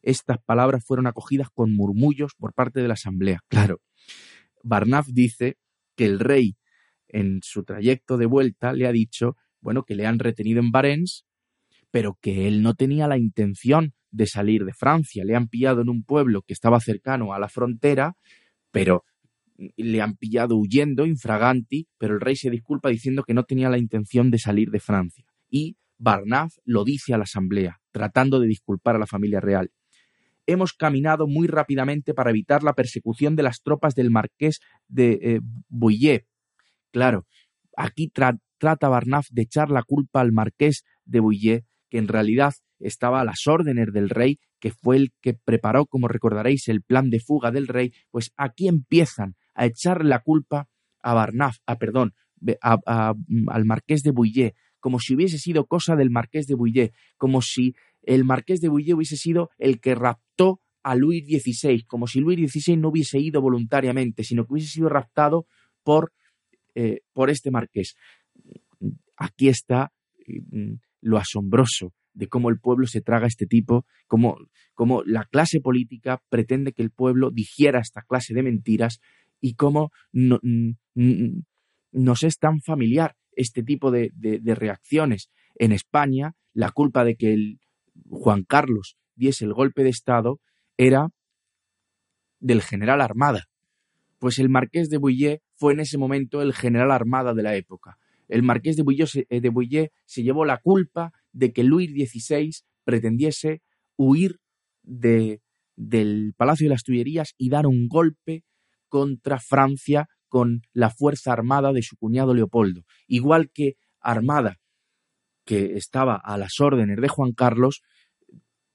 Estas 0.00 0.38
palabras 0.38 0.82
fueron 0.82 1.06
acogidas 1.06 1.50
con 1.50 1.74
murmullos 1.74 2.32
por 2.38 2.54
parte 2.54 2.80
de 2.80 2.88
la 2.88 2.94
Asamblea. 2.94 3.40
Claro, 3.48 3.82
Barnaf 4.62 5.08
dice 5.08 5.58
que 5.94 6.06
el 6.06 6.20
rey 6.20 6.57
en 7.08 7.40
su 7.42 7.64
trayecto 7.64 8.16
de 8.16 8.26
vuelta 8.26 8.72
le 8.72 8.86
ha 8.86 8.92
dicho, 8.92 9.36
bueno, 9.60 9.84
que 9.84 9.94
le 9.94 10.06
han 10.06 10.18
retenido 10.18 10.60
en 10.60 10.70
Barents, 10.70 11.24
pero 11.90 12.18
que 12.20 12.48
él 12.48 12.62
no 12.62 12.74
tenía 12.74 13.08
la 13.08 13.18
intención 13.18 13.94
de 14.10 14.26
salir 14.26 14.64
de 14.64 14.72
Francia. 14.72 15.24
Le 15.24 15.36
han 15.36 15.48
pillado 15.48 15.82
en 15.82 15.88
un 15.88 16.04
pueblo 16.04 16.42
que 16.42 16.52
estaba 16.52 16.80
cercano 16.80 17.32
a 17.32 17.38
la 17.38 17.48
frontera, 17.48 18.14
pero 18.70 19.04
le 19.76 20.00
han 20.00 20.16
pillado 20.16 20.56
huyendo, 20.56 21.04
infraganti, 21.04 21.88
pero 21.98 22.14
el 22.14 22.20
rey 22.20 22.36
se 22.36 22.50
disculpa 22.50 22.90
diciendo 22.90 23.24
que 23.24 23.34
no 23.34 23.44
tenía 23.44 23.68
la 23.68 23.78
intención 23.78 24.30
de 24.30 24.38
salir 24.38 24.70
de 24.70 24.80
Francia. 24.80 25.24
Y 25.50 25.76
Barnaf 25.98 26.54
lo 26.64 26.84
dice 26.84 27.12
a 27.12 27.18
la 27.18 27.24
asamblea, 27.24 27.80
tratando 27.90 28.38
de 28.38 28.46
disculpar 28.46 28.96
a 28.96 28.98
la 28.98 29.06
familia 29.06 29.40
real. 29.40 29.70
Hemos 30.46 30.72
caminado 30.72 31.26
muy 31.26 31.46
rápidamente 31.46 32.14
para 32.14 32.30
evitar 32.30 32.62
la 32.62 32.72
persecución 32.72 33.36
de 33.36 33.42
las 33.42 33.60
tropas 33.62 33.94
del 33.94 34.10
marqués 34.10 34.60
de 34.86 35.18
eh, 35.20 35.40
Claro, 36.92 37.26
aquí 37.76 38.08
trata 38.08 38.88
Barnaf 38.88 39.26
de 39.30 39.42
echar 39.42 39.70
la 39.70 39.82
culpa 39.82 40.20
al 40.20 40.32
marqués 40.32 40.84
de 41.04 41.20
Bouillet, 41.20 41.64
que 41.90 41.98
en 41.98 42.08
realidad 42.08 42.54
estaba 42.80 43.20
a 43.20 43.24
las 43.24 43.46
órdenes 43.46 43.92
del 43.92 44.08
rey, 44.10 44.38
que 44.60 44.70
fue 44.70 44.96
el 44.96 45.12
que 45.20 45.34
preparó, 45.34 45.86
como 45.86 46.08
recordaréis, 46.08 46.68
el 46.68 46.82
plan 46.82 47.10
de 47.10 47.20
fuga 47.20 47.50
del 47.50 47.68
rey, 47.68 47.92
pues 48.10 48.32
aquí 48.36 48.68
empiezan 48.68 49.36
a 49.54 49.66
echar 49.66 50.04
la 50.04 50.20
culpa 50.20 50.68
a 51.02 51.14
Barnaf, 51.14 51.58
a 51.66 51.76
perdón, 51.76 52.14
al 52.66 53.64
marqués 53.64 54.02
de 54.02 54.10
Bouillet, 54.10 54.54
como 54.80 55.00
si 55.00 55.14
hubiese 55.14 55.38
sido 55.38 55.66
cosa 55.66 55.96
del 55.96 56.10
marqués 56.10 56.46
de 56.46 56.54
Bouillet, 56.54 56.92
como 57.16 57.42
si 57.42 57.74
el 58.02 58.24
marqués 58.24 58.60
de 58.60 58.68
Bouillet 58.68 58.94
hubiese 58.94 59.16
sido 59.16 59.50
el 59.58 59.80
que 59.80 59.94
raptó 59.94 60.60
a 60.82 60.94
Luis 60.94 61.24
XVI, 61.24 61.84
como 61.84 62.06
si 62.06 62.20
Luis 62.20 62.38
XVI 62.50 62.76
no 62.76 62.88
hubiese 62.88 63.18
ido 63.18 63.40
voluntariamente, 63.40 64.24
sino 64.24 64.46
que 64.46 64.54
hubiese 64.54 64.70
sido 64.70 64.88
raptado 64.88 65.46
por 65.82 66.12
eh, 66.80 67.00
por 67.12 67.28
este 67.28 67.50
marqués. 67.50 67.96
Aquí 69.16 69.48
está 69.48 69.90
mm, 70.28 70.74
lo 71.00 71.18
asombroso 71.18 71.92
de 72.12 72.28
cómo 72.28 72.50
el 72.50 72.60
pueblo 72.60 72.86
se 72.86 73.00
traga 73.00 73.26
este 73.26 73.46
tipo, 73.46 73.84
cómo, 74.06 74.36
cómo 74.74 75.02
la 75.04 75.24
clase 75.24 75.60
política 75.60 76.22
pretende 76.28 76.72
que 76.72 76.82
el 76.82 76.92
pueblo 76.92 77.32
digiera 77.32 77.80
esta 77.80 78.02
clase 78.02 78.32
de 78.32 78.44
mentiras 78.44 79.00
y 79.40 79.54
cómo 79.54 79.90
no, 80.12 80.38
mm, 80.42 81.40
nos 81.90 82.22
es 82.22 82.38
tan 82.38 82.60
familiar 82.60 83.16
este 83.32 83.64
tipo 83.64 83.90
de, 83.90 84.12
de, 84.14 84.54
reacciones. 84.54 85.30
En 85.56 85.72
España, 85.72 86.36
la 86.52 86.70
culpa 86.70 87.02
de 87.02 87.16
que 87.16 87.56
Juan 88.08 88.44
Carlos 88.44 88.96
diese 89.16 89.44
el 89.44 89.52
golpe 89.52 89.82
de 89.82 89.90
Estado 89.90 90.38
era 90.76 91.08
del 92.38 92.62
general 92.62 93.00
Armada. 93.00 93.46
Pues 94.20 94.38
el 94.38 94.48
marqués 94.48 94.88
de 94.90 94.98
Bouillet 94.98 95.40
fue 95.58 95.72
en 95.72 95.80
ese 95.80 95.98
momento 95.98 96.40
el 96.40 96.54
general 96.54 96.90
armada 96.90 97.34
de 97.34 97.42
la 97.42 97.56
época. 97.56 97.98
El 98.28 98.42
marqués 98.42 98.76
de 98.76 98.82
Bouillet, 98.82 99.26
eh, 99.28 99.40
de 99.40 99.92
se 100.04 100.22
llevó 100.22 100.44
la 100.44 100.58
culpa 100.58 101.12
de 101.32 101.52
que 101.52 101.64
Luis 101.64 101.90
XVI 101.90 102.50
pretendiese 102.84 103.62
huir 103.96 104.38
de, 104.82 105.40
del 105.76 106.34
Palacio 106.36 106.66
de 106.66 106.70
las 106.70 106.84
Tullerías 106.84 107.34
y 107.36 107.50
dar 107.50 107.66
un 107.66 107.88
golpe 107.88 108.44
contra 108.88 109.38
Francia 109.40 110.08
con 110.28 110.62
la 110.72 110.90
fuerza 110.90 111.32
armada 111.32 111.72
de 111.72 111.82
su 111.82 111.96
cuñado 111.96 112.34
Leopoldo. 112.34 112.84
Igual 113.06 113.50
que 113.50 113.74
Armada, 114.00 114.58
que 115.44 115.74
estaba 115.74 116.14
a 116.14 116.38
las 116.38 116.60
órdenes 116.60 117.00
de 117.00 117.08
Juan 117.08 117.32
Carlos, 117.32 117.82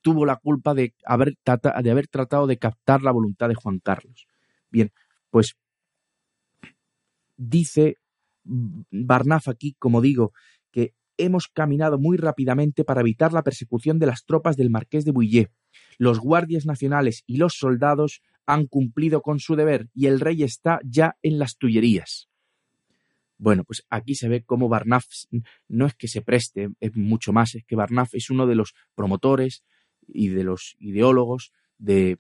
tuvo 0.02 0.26
la 0.26 0.36
culpa 0.36 0.74
de 0.74 0.94
haber, 1.06 1.36
de 1.46 1.92
haber 1.92 2.08
tratado 2.08 2.46
de 2.46 2.58
captar 2.58 3.04
la 3.04 3.12
voluntad 3.12 3.48
de 3.48 3.56
Juan 3.56 3.80
Carlos. 3.80 4.28
Bien, 4.70 4.92
pues 5.30 5.56
dice 7.38 7.98
Barnaf 8.44 9.48
aquí, 9.48 9.76
como 9.80 10.02
digo, 10.02 10.34
que 10.72 10.94
hemos 11.18 11.48
caminado 11.48 12.00
muy 12.00 12.18
rápidamente 12.18 12.84
para 12.84 13.02
evitar 13.02 13.34
la 13.34 13.44
persecución 13.44 14.00
de 14.00 14.08
las 14.08 14.26
tropas 14.26 14.58
del 14.58 14.70
marqués 14.70 15.06
de 15.06 15.12
Bouillet. 15.12 15.52
Los 15.98 16.20
guardias 16.20 16.66
nacionales 16.66 17.24
y 17.26 17.38
los 17.38 17.54
soldados 17.54 18.22
han 18.46 18.68
cumplido 18.68 19.22
con 19.22 19.40
su 19.40 19.56
deber 19.56 19.90
y 19.94 20.08
el 20.08 20.20
rey 20.20 20.44
está 20.44 20.80
ya 20.84 21.18
en 21.22 21.40
las 21.40 21.58
Tullerías. 21.58 22.30
Bueno, 23.38 23.64
pues 23.64 23.84
aquí 23.90 24.16
se 24.16 24.30
ve 24.30 24.44
cómo 24.44 24.70
Barnaf 24.70 25.06
no 25.68 25.86
es 25.86 25.96
que 25.96 26.08
se 26.08 26.22
preste, 26.22 26.70
es 26.80 26.96
mucho 26.96 27.34
más, 27.34 27.56
es 27.56 27.66
que 27.66 27.76
Barnaf 27.76 28.14
es 28.14 28.30
uno 28.30 28.48
de 28.48 28.56
los 28.56 28.74
promotores 28.96 29.64
y 30.08 30.30
de 30.30 30.44
los 30.44 30.76
ideólogos 30.80 31.52
de 31.78 32.20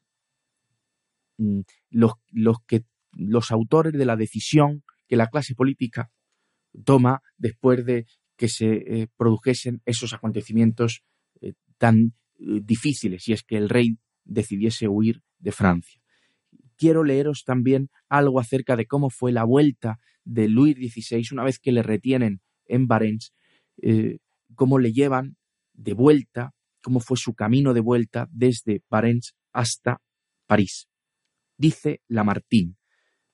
mm, 1.38 1.62
los, 1.92 2.14
los 2.32 2.58
que 2.66 2.84
los 3.12 3.52
autores 3.52 3.94
de 3.94 4.06
la 4.06 4.16
decisión 4.16 4.84
que 5.14 5.18
la 5.18 5.28
clase 5.28 5.54
política 5.54 6.10
toma 6.86 7.22
después 7.38 7.86
de 7.86 8.08
que 8.36 8.48
se 8.48 8.72
eh, 8.72 9.08
produjesen 9.16 9.80
esos 9.86 10.12
acontecimientos 10.12 11.04
eh, 11.40 11.54
tan 11.78 12.16
eh, 12.40 12.62
difíciles, 12.64 13.28
y 13.28 13.34
es 13.34 13.44
que 13.44 13.58
el 13.58 13.70
rey 13.70 14.00
decidiese 14.24 14.88
huir 14.88 15.22
de 15.38 15.52
Francia. 15.52 16.02
Quiero 16.78 17.04
leeros 17.04 17.44
también 17.46 17.92
algo 18.10 18.40
acerca 18.40 18.76
de 18.76 18.88
cómo 18.88 19.12
fue 19.12 19.32
la 19.32 19.44
vuelta 19.44 20.00
de 20.24 20.50
Luis 20.50 20.78
XVI 20.78 21.28
una 21.32 21.44
vez 21.44 21.60
que 21.60 21.72
le 21.72 21.84
retienen 21.84 22.42
en 22.66 22.88
Barents, 22.88 23.36
cómo 24.56 24.80
le 24.80 24.94
llevan 24.94 25.38
de 25.74 25.94
vuelta, 25.94 26.56
cómo 26.82 27.02
fue 27.02 27.18
su 27.18 27.36
camino 27.36 27.76
de 27.76 27.82
vuelta 27.82 28.28
desde 28.32 28.82
Barents 28.90 29.36
hasta 29.52 30.02
París. 30.48 30.88
Dice 31.56 32.02
Lamartine, 32.08 32.78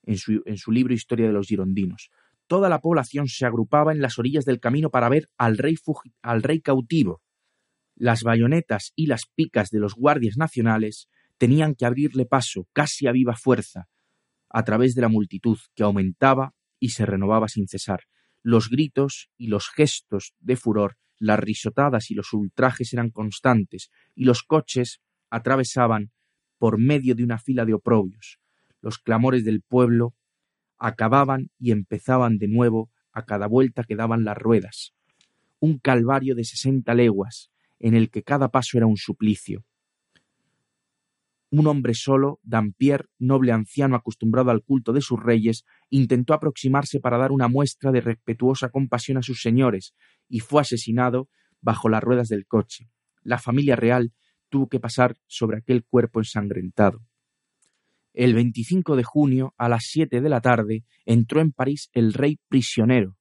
en 0.03 0.17
su, 0.17 0.71
libro 0.71 0.93
Historia 0.93 1.27
de 1.27 1.33
los 1.33 1.47
Girondinos. 1.47 2.09
Toda 2.47 2.69
la 2.69 2.79
población 2.79 3.27
se 3.27 3.45
agrupaba 3.45 3.91
en 3.91 4.01
las 4.01 4.17
orillas 4.17 4.45
del 4.45 4.59
camino 4.59 4.89
para 4.89 5.09
ver 5.09 5.29
al 5.37 5.57
rey, 5.57 5.75
al 6.21 6.41
rey 6.41 6.61
cautivo. 6.61 7.21
Las 7.95 8.23
bayonetas 8.23 8.91
y 8.95 9.07
las 9.07 9.23
picas 9.35 9.69
de 9.69 9.79
los 9.79 9.93
guardias 9.93 10.37
nacionales 10.37 11.09
tenían 11.37 11.75
que 11.75 11.85
abrirle 11.85 12.25
paso 12.25 12.67
casi 12.73 13.07
a 13.07 13.11
viva 13.11 13.35
fuerza 13.35 13.87
a 14.49 14.63
través 14.63 14.95
de 14.95 15.01
la 15.01 15.09
multitud 15.09 15.57
que 15.75 15.83
aumentaba 15.83 16.53
y 16.79 16.89
se 16.89 17.05
renovaba 17.05 17.47
sin 17.47 17.67
cesar. 17.67 18.01
Los 18.41 18.69
gritos 18.69 19.29
y 19.37 19.47
los 19.47 19.69
gestos 19.69 20.33
de 20.39 20.55
furor, 20.55 20.97
las 21.17 21.39
risotadas 21.39 22.09
y 22.09 22.15
los 22.15 22.33
ultrajes 22.33 22.93
eran 22.93 23.09
constantes, 23.09 23.91
y 24.15 24.23
los 24.23 24.43
coches 24.43 25.01
atravesaban 25.29 26.11
por 26.57 26.79
medio 26.79 27.15
de 27.15 27.23
una 27.23 27.37
fila 27.37 27.65
de 27.65 27.73
oprobios. 27.73 28.39
Los 28.81 28.97
clamores 28.97 29.43
del 29.43 29.61
pueblo 29.61 30.15
acababan 30.77 31.51
y 31.59 31.71
empezaban 31.71 32.37
de 32.37 32.47
nuevo 32.47 32.89
a 33.11 33.25
cada 33.25 33.47
vuelta 33.47 33.83
que 33.83 33.95
daban 33.95 34.23
las 34.23 34.37
ruedas. 34.37 34.93
Un 35.59 35.77
calvario 35.77 36.35
de 36.35 36.45
sesenta 36.45 36.93
leguas, 36.93 37.51
en 37.79 37.95
el 37.95 38.09
que 38.09 38.23
cada 38.23 38.49
paso 38.49 38.77
era 38.77 38.87
un 38.87 38.97
suplicio. 38.97 39.65
Un 41.51 41.65
hombre 41.65 41.95
solo, 41.95 42.39
Dampier, 42.43 43.09
noble 43.17 43.51
anciano 43.51 43.95
acostumbrado 43.95 44.51
al 44.51 44.63
culto 44.63 44.93
de 44.93 45.01
sus 45.01 45.19
reyes, 45.21 45.65
intentó 45.89 46.33
aproximarse 46.33 46.99
para 46.99 47.17
dar 47.17 47.31
una 47.31 47.47
muestra 47.47 47.91
de 47.91 48.01
respetuosa 48.01 48.69
compasión 48.69 49.17
a 49.17 49.23
sus 49.23 49.41
señores, 49.41 49.95
y 50.27 50.41
fue 50.41 50.61
asesinado 50.61 51.27
bajo 51.59 51.89
las 51.89 52.03
ruedas 52.03 52.29
del 52.29 52.45
coche. 52.45 52.89
La 53.23 53.39
familia 53.39 53.75
real 53.75 54.13
tuvo 54.49 54.69
que 54.69 54.79
pasar 54.79 55.17
sobre 55.25 55.57
aquel 55.57 55.83
cuerpo 55.83 56.19
ensangrentado. 56.19 57.01
El 58.19 58.33
25 58.33 58.97
de 58.97 59.03
junio, 59.05 59.53
a 59.57 59.69
las 59.69 59.85
siete 59.85 60.19
de 60.19 60.27
la 60.27 60.41
tarde, 60.41 60.83
entró 61.05 61.39
en 61.39 61.53
París 61.53 61.89
el 61.93 62.11
rey 62.11 62.37
prisionero. 62.49 63.15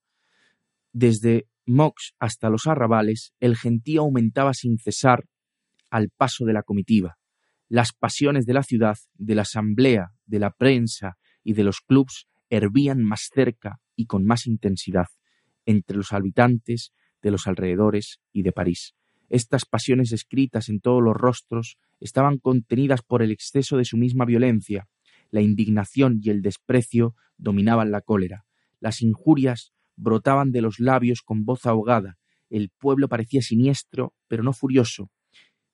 Desde 0.92 1.46
Mox 1.66 2.14
hasta 2.18 2.50
los 2.50 2.66
arrabales, 2.66 3.32
el 3.38 3.56
gentío 3.56 4.00
aumentaba 4.00 4.54
sin 4.54 4.76
cesar 4.76 5.28
al 5.88 6.10
paso 6.10 6.44
de 6.46 6.52
la 6.52 6.64
comitiva. 6.64 7.16
Las 7.68 7.92
pasiones 7.92 8.44
de 8.44 8.54
la 8.54 8.64
ciudad, 8.64 8.96
de 9.14 9.36
la 9.36 9.42
asamblea, 9.42 10.14
de 10.26 10.40
la 10.40 10.50
prensa 10.50 11.16
y 11.44 11.52
de 11.52 11.62
los 11.62 11.80
clubs 11.80 12.26
hervían 12.50 13.00
más 13.00 13.30
cerca 13.32 13.78
y 13.94 14.06
con 14.06 14.24
más 14.24 14.48
intensidad 14.48 15.06
entre 15.64 15.96
los 15.96 16.12
habitantes 16.12 16.92
de 17.22 17.30
los 17.30 17.46
alrededores 17.46 18.18
y 18.32 18.42
de 18.42 18.50
París. 18.50 18.96
Estas 19.28 19.64
pasiones 19.66 20.12
escritas 20.12 20.68
en 20.68 20.80
todos 20.80 21.02
los 21.02 21.14
rostros 21.14 21.76
estaban 22.00 22.38
contenidas 22.38 23.02
por 23.02 23.22
el 23.22 23.30
exceso 23.30 23.76
de 23.76 23.84
su 23.84 23.96
misma 23.96 24.24
violencia. 24.24 24.88
La 25.30 25.42
indignación 25.42 26.20
y 26.22 26.30
el 26.30 26.40
desprecio 26.40 27.14
dominaban 27.36 27.90
la 27.90 28.00
cólera. 28.00 28.44
Las 28.80 29.02
injurias 29.02 29.72
brotaban 29.96 30.50
de 30.50 30.62
los 30.62 30.80
labios 30.80 31.22
con 31.22 31.44
voz 31.44 31.66
ahogada. 31.66 32.16
El 32.48 32.70
pueblo 32.70 33.08
parecía 33.08 33.42
siniestro, 33.42 34.14
pero 34.28 34.42
no 34.42 34.52
furioso. 34.52 35.10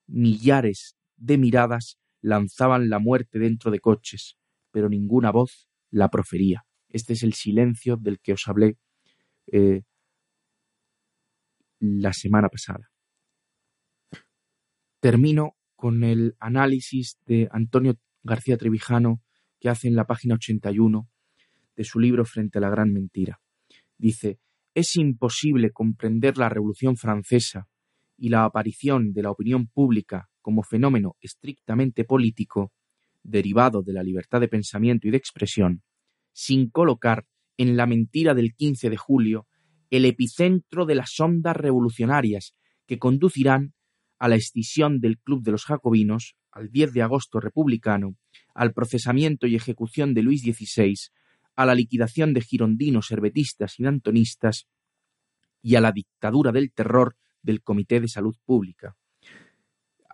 Millares 0.07 0.97
de 1.17 1.39
miradas 1.39 1.99
lanzaban 2.21 2.89
la 2.89 2.99
muerte 2.99 3.39
dentro 3.39 3.71
de 3.71 3.81
coches, 3.81 4.37
pero 4.71 4.89
ninguna 4.89 5.31
voz 5.31 5.69
la 5.91 6.09
profería. 6.09 6.65
Este 6.89 7.13
es 7.13 7.23
el 7.23 7.35
silencio 7.35 7.97
del 7.97 8.19
que 8.19 8.33
os 8.33 8.49
hablé 8.49 8.77
eh, 9.53 9.83
la 11.79 12.13
semana 12.13 12.49
pasada. 12.49 12.91
Termino 15.05 15.59
con 15.77 16.03
el 16.03 16.35
análisis 16.41 17.19
de 17.27 17.47
Antonio 17.53 17.99
García 18.23 18.57
Trevijano 18.57 19.21
que 19.61 19.69
hace 19.69 19.87
en 19.87 19.97
la 19.97 20.07
página 20.07 20.37
81 20.37 21.11
de 21.77 21.85
su 21.85 22.01
libro 22.01 22.25
Frente 22.25 22.57
a 22.57 22.63
la 22.63 22.71
Gran 22.71 22.91
Mentira. 22.91 23.39
Dice, 23.99 24.39
es 24.73 24.97
imposible 24.97 25.73
comprender 25.73 26.39
la 26.39 26.49
Revolución 26.49 26.97
Francesa 26.97 27.69
y 28.17 28.31
la 28.31 28.47
aparición 28.47 29.13
de 29.13 29.23
la 29.25 29.31
opinión 29.31 29.67
pública 29.67 30.31
como 30.41 30.63
fenómeno 30.63 31.17
estrictamente 31.21 32.05
político, 32.05 32.73
derivado 33.23 33.83
de 33.83 33.93
la 33.93 34.03
libertad 34.03 34.41
de 34.41 34.49
pensamiento 34.49 35.07
y 35.07 35.11
de 35.11 35.19
expresión, 35.19 35.83
sin 36.33 36.71
colocar 36.71 37.27
en 37.59 37.77
la 37.77 37.85
mentira 37.85 38.33
del 38.33 38.55
15 38.55 38.89
de 38.89 38.97
julio 38.97 39.49
el 39.91 40.07
epicentro 40.07 40.87
de 40.87 40.95
las 40.95 41.21
ondas 41.21 41.59
revolucionarias 41.59 42.55
que 42.87 42.99
conducirán 42.99 43.75
a 44.25 44.29
la 44.29 44.37
escisión 44.37 45.01
del 45.01 45.19
Club 45.19 45.43
de 45.43 45.53
los 45.53 45.65
Jacobinos, 45.65 46.37
al 46.51 46.71
10 46.71 46.93
de 46.93 47.03
agosto 47.03 47.41
republicano, 47.41 48.17
al 48.55 48.73
procesamiento 48.73 49.47
y 49.47 49.57
ejecución 49.57 50.15
de 50.15 50.23
Luis 50.23 50.43
XVI, 50.43 50.95
a 51.57 51.67
la 51.67 51.75
liquidación 51.75 52.33
de 52.33 52.41
girondinos, 52.41 53.11
herbetistas 53.11 53.79
y 53.79 53.85
dantonistas 53.85 54.67
y 55.63 55.75
a 55.75 55.81
la 55.81 55.93
dictadura 55.93 56.53
del 56.53 56.73
terror 56.73 57.17
del 57.43 57.63
Comité 57.63 58.01
de 58.01 58.09
Salud 58.09 58.37
Pública 58.45 58.97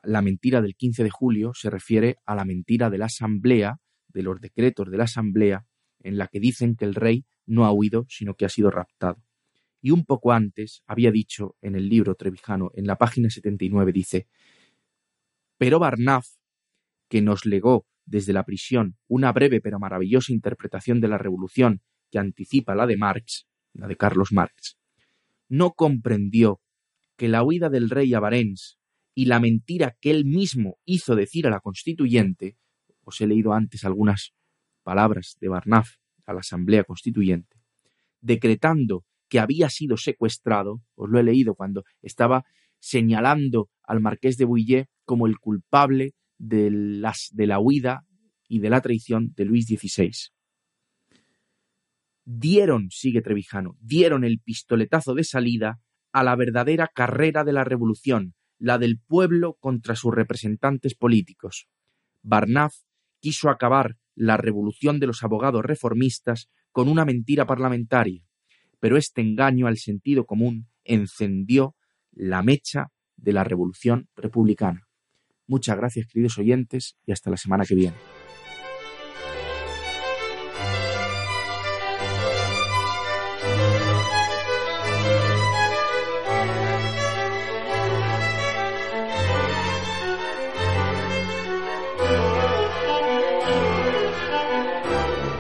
la 0.03 0.23
mentira 0.23 0.61
del 0.61 0.77
15 0.77 1.05
de 1.05 1.11
julio 1.11 1.53
se 1.55 1.71
refiere 1.71 2.17
a 2.25 2.35
la 2.35 2.45
mentira 2.45 2.91
de 2.91 2.99
la 2.99 3.07
Asamblea, 3.07 3.79
de 4.09 4.23
los 4.23 4.41
decretos 4.41 4.91
de 4.91 4.99
la 4.99 5.05
Asamblea, 5.05 5.67
en 6.01 6.17
la 6.17 6.27
que 6.29 6.41
dicen 6.41 6.77
que 6.77 6.85
el 6.85 6.95
rey 6.95 7.25
no 7.47 7.67
ha 7.67 7.73
huido, 7.73 8.07
sino 8.09 8.35
que 8.35 8.45
ha 8.45 8.49
sido 8.49 8.71
raptado. 8.71 9.23
Y 9.81 9.91
un 9.93 10.05
poco 10.05 10.33
antes 10.33 10.83
había 10.87 11.11
dicho 11.11 11.57
en 11.63 11.75
el 11.75 11.89
libro 11.89 12.15
Trevijano, 12.15 12.71
en 12.75 12.87
la 12.87 12.97
página 12.97 13.31
79, 13.31 13.93
dice, 13.93 14.29
pero 15.57 15.79
Barnaf, 15.79 16.27
que 17.09 17.23
nos 17.23 17.45
legó 17.45 17.87
desde 18.05 18.33
la 18.33 18.45
prisión 18.45 18.97
una 19.09 19.33
breve 19.33 19.61
pero 19.61 19.79
maravillosa 19.79 20.33
interpretación 20.33 21.01
de 21.01 21.09
la 21.09 21.19
revolución 21.19 21.83
que 22.11 22.19
anticipa 22.19 22.75
la 22.75 22.87
de 22.87 22.97
Marx, 22.97 23.47
la 23.73 23.87
de 23.87 23.97
Carlos 23.97 24.33
Marx, 24.33 24.79
no 25.49 25.73
comprendió 25.73 26.61
que 27.17 27.29
la 27.29 27.43
huida 27.43 27.69
del 27.69 27.91
rey 27.91 28.15
a 28.15 28.21
Barents 28.21 28.79
y 29.15 29.27
la 29.27 29.41
mentira 29.41 29.97
que 30.01 30.11
él 30.11 30.25
mismo 30.25 30.79
hizo 30.85 31.15
decir 31.15 31.47
a 31.47 31.51
la 31.51 31.61
constituyente, 31.61 32.57
os 33.03 33.21
he 33.21 33.27
leído 33.27 33.53
antes 33.53 33.85
algunas 33.85 34.33
palabras 34.83 35.37
de 35.41 35.49
Barnaf 35.49 35.97
a 36.25 36.33
la 36.33 36.41
Asamblea 36.41 36.85
Constituyente, 36.85 37.59
decretando 38.21 39.05
que 39.31 39.39
había 39.39 39.71
sido 39.71 39.97
secuestrado, 39.97 40.83
os 40.97 41.09
lo 41.09 41.19
he 41.19 41.23
leído 41.23 41.55
cuando 41.55 41.85
estaba 42.03 42.45
señalando 42.81 43.71
al 43.85 44.01
marqués 44.01 44.37
de 44.37 44.45
Bouillet 44.45 44.89
como 45.05 45.27
el 45.27 45.39
culpable 45.39 46.13
de, 46.39 46.71
las, 46.71 47.29
de 47.33 47.47
la 47.47 47.61
huida 47.61 48.05
y 48.49 48.59
de 48.59 48.71
la 48.71 48.81
traición 48.81 49.33
de 49.37 49.45
Luis 49.45 49.67
XVI. 49.67 50.11
Dieron, 52.25 52.89
sigue 52.91 53.23
Trevijano, 53.23 53.77
dieron 53.81 54.25
el 54.25 54.41
pistoletazo 54.41 55.15
de 55.15 55.25
salida 55.25 55.81
a 56.13 56.25
la 56.25 56.35
verdadera 56.35 56.89
carrera 56.93 57.45
de 57.45 57.53
la 57.53 57.65
revolución, 57.65 58.35
la 58.59 58.79
del 58.79 58.99
pueblo 58.99 59.57
contra 59.61 59.95
sus 59.95 60.13
representantes 60.15 60.95
políticos. 60.95 61.69
Barnaf 62.23 62.75
quiso 63.21 63.49
acabar 63.49 63.97
la 64.15 64.37
revolución 64.37 64.99
de 64.99 65.07
los 65.07 65.23
abogados 65.23 65.65
reformistas 65.65 66.49
con 66.73 66.89
una 66.89 67.05
mentira 67.05 67.47
parlamentaria, 67.47 68.23
pero 68.81 68.97
este 68.97 69.21
engaño 69.21 69.67
al 69.67 69.77
sentido 69.77 70.27
común 70.27 70.67
encendió 70.85 71.77
la 72.13 72.43
mecha 72.43 72.89
de 73.17 73.33
la 73.33 73.45
revolución 73.45 74.09
republicana. 74.17 74.89
Muchas 75.47 75.77
gracias, 75.77 76.07
queridos 76.07 76.39
oyentes, 76.39 76.97
y 77.07 77.13
hasta 77.13 77.31
la 77.31 77.37
semana 77.37 77.65
que 77.65 77.75
viene. 77.75 77.97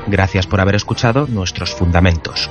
Gracias 0.08 0.48
por 0.48 0.60
haber 0.60 0.74
escuchado 0.74 1.28
nuestros 1.28 1.72
fundamentos. 1.72 2.50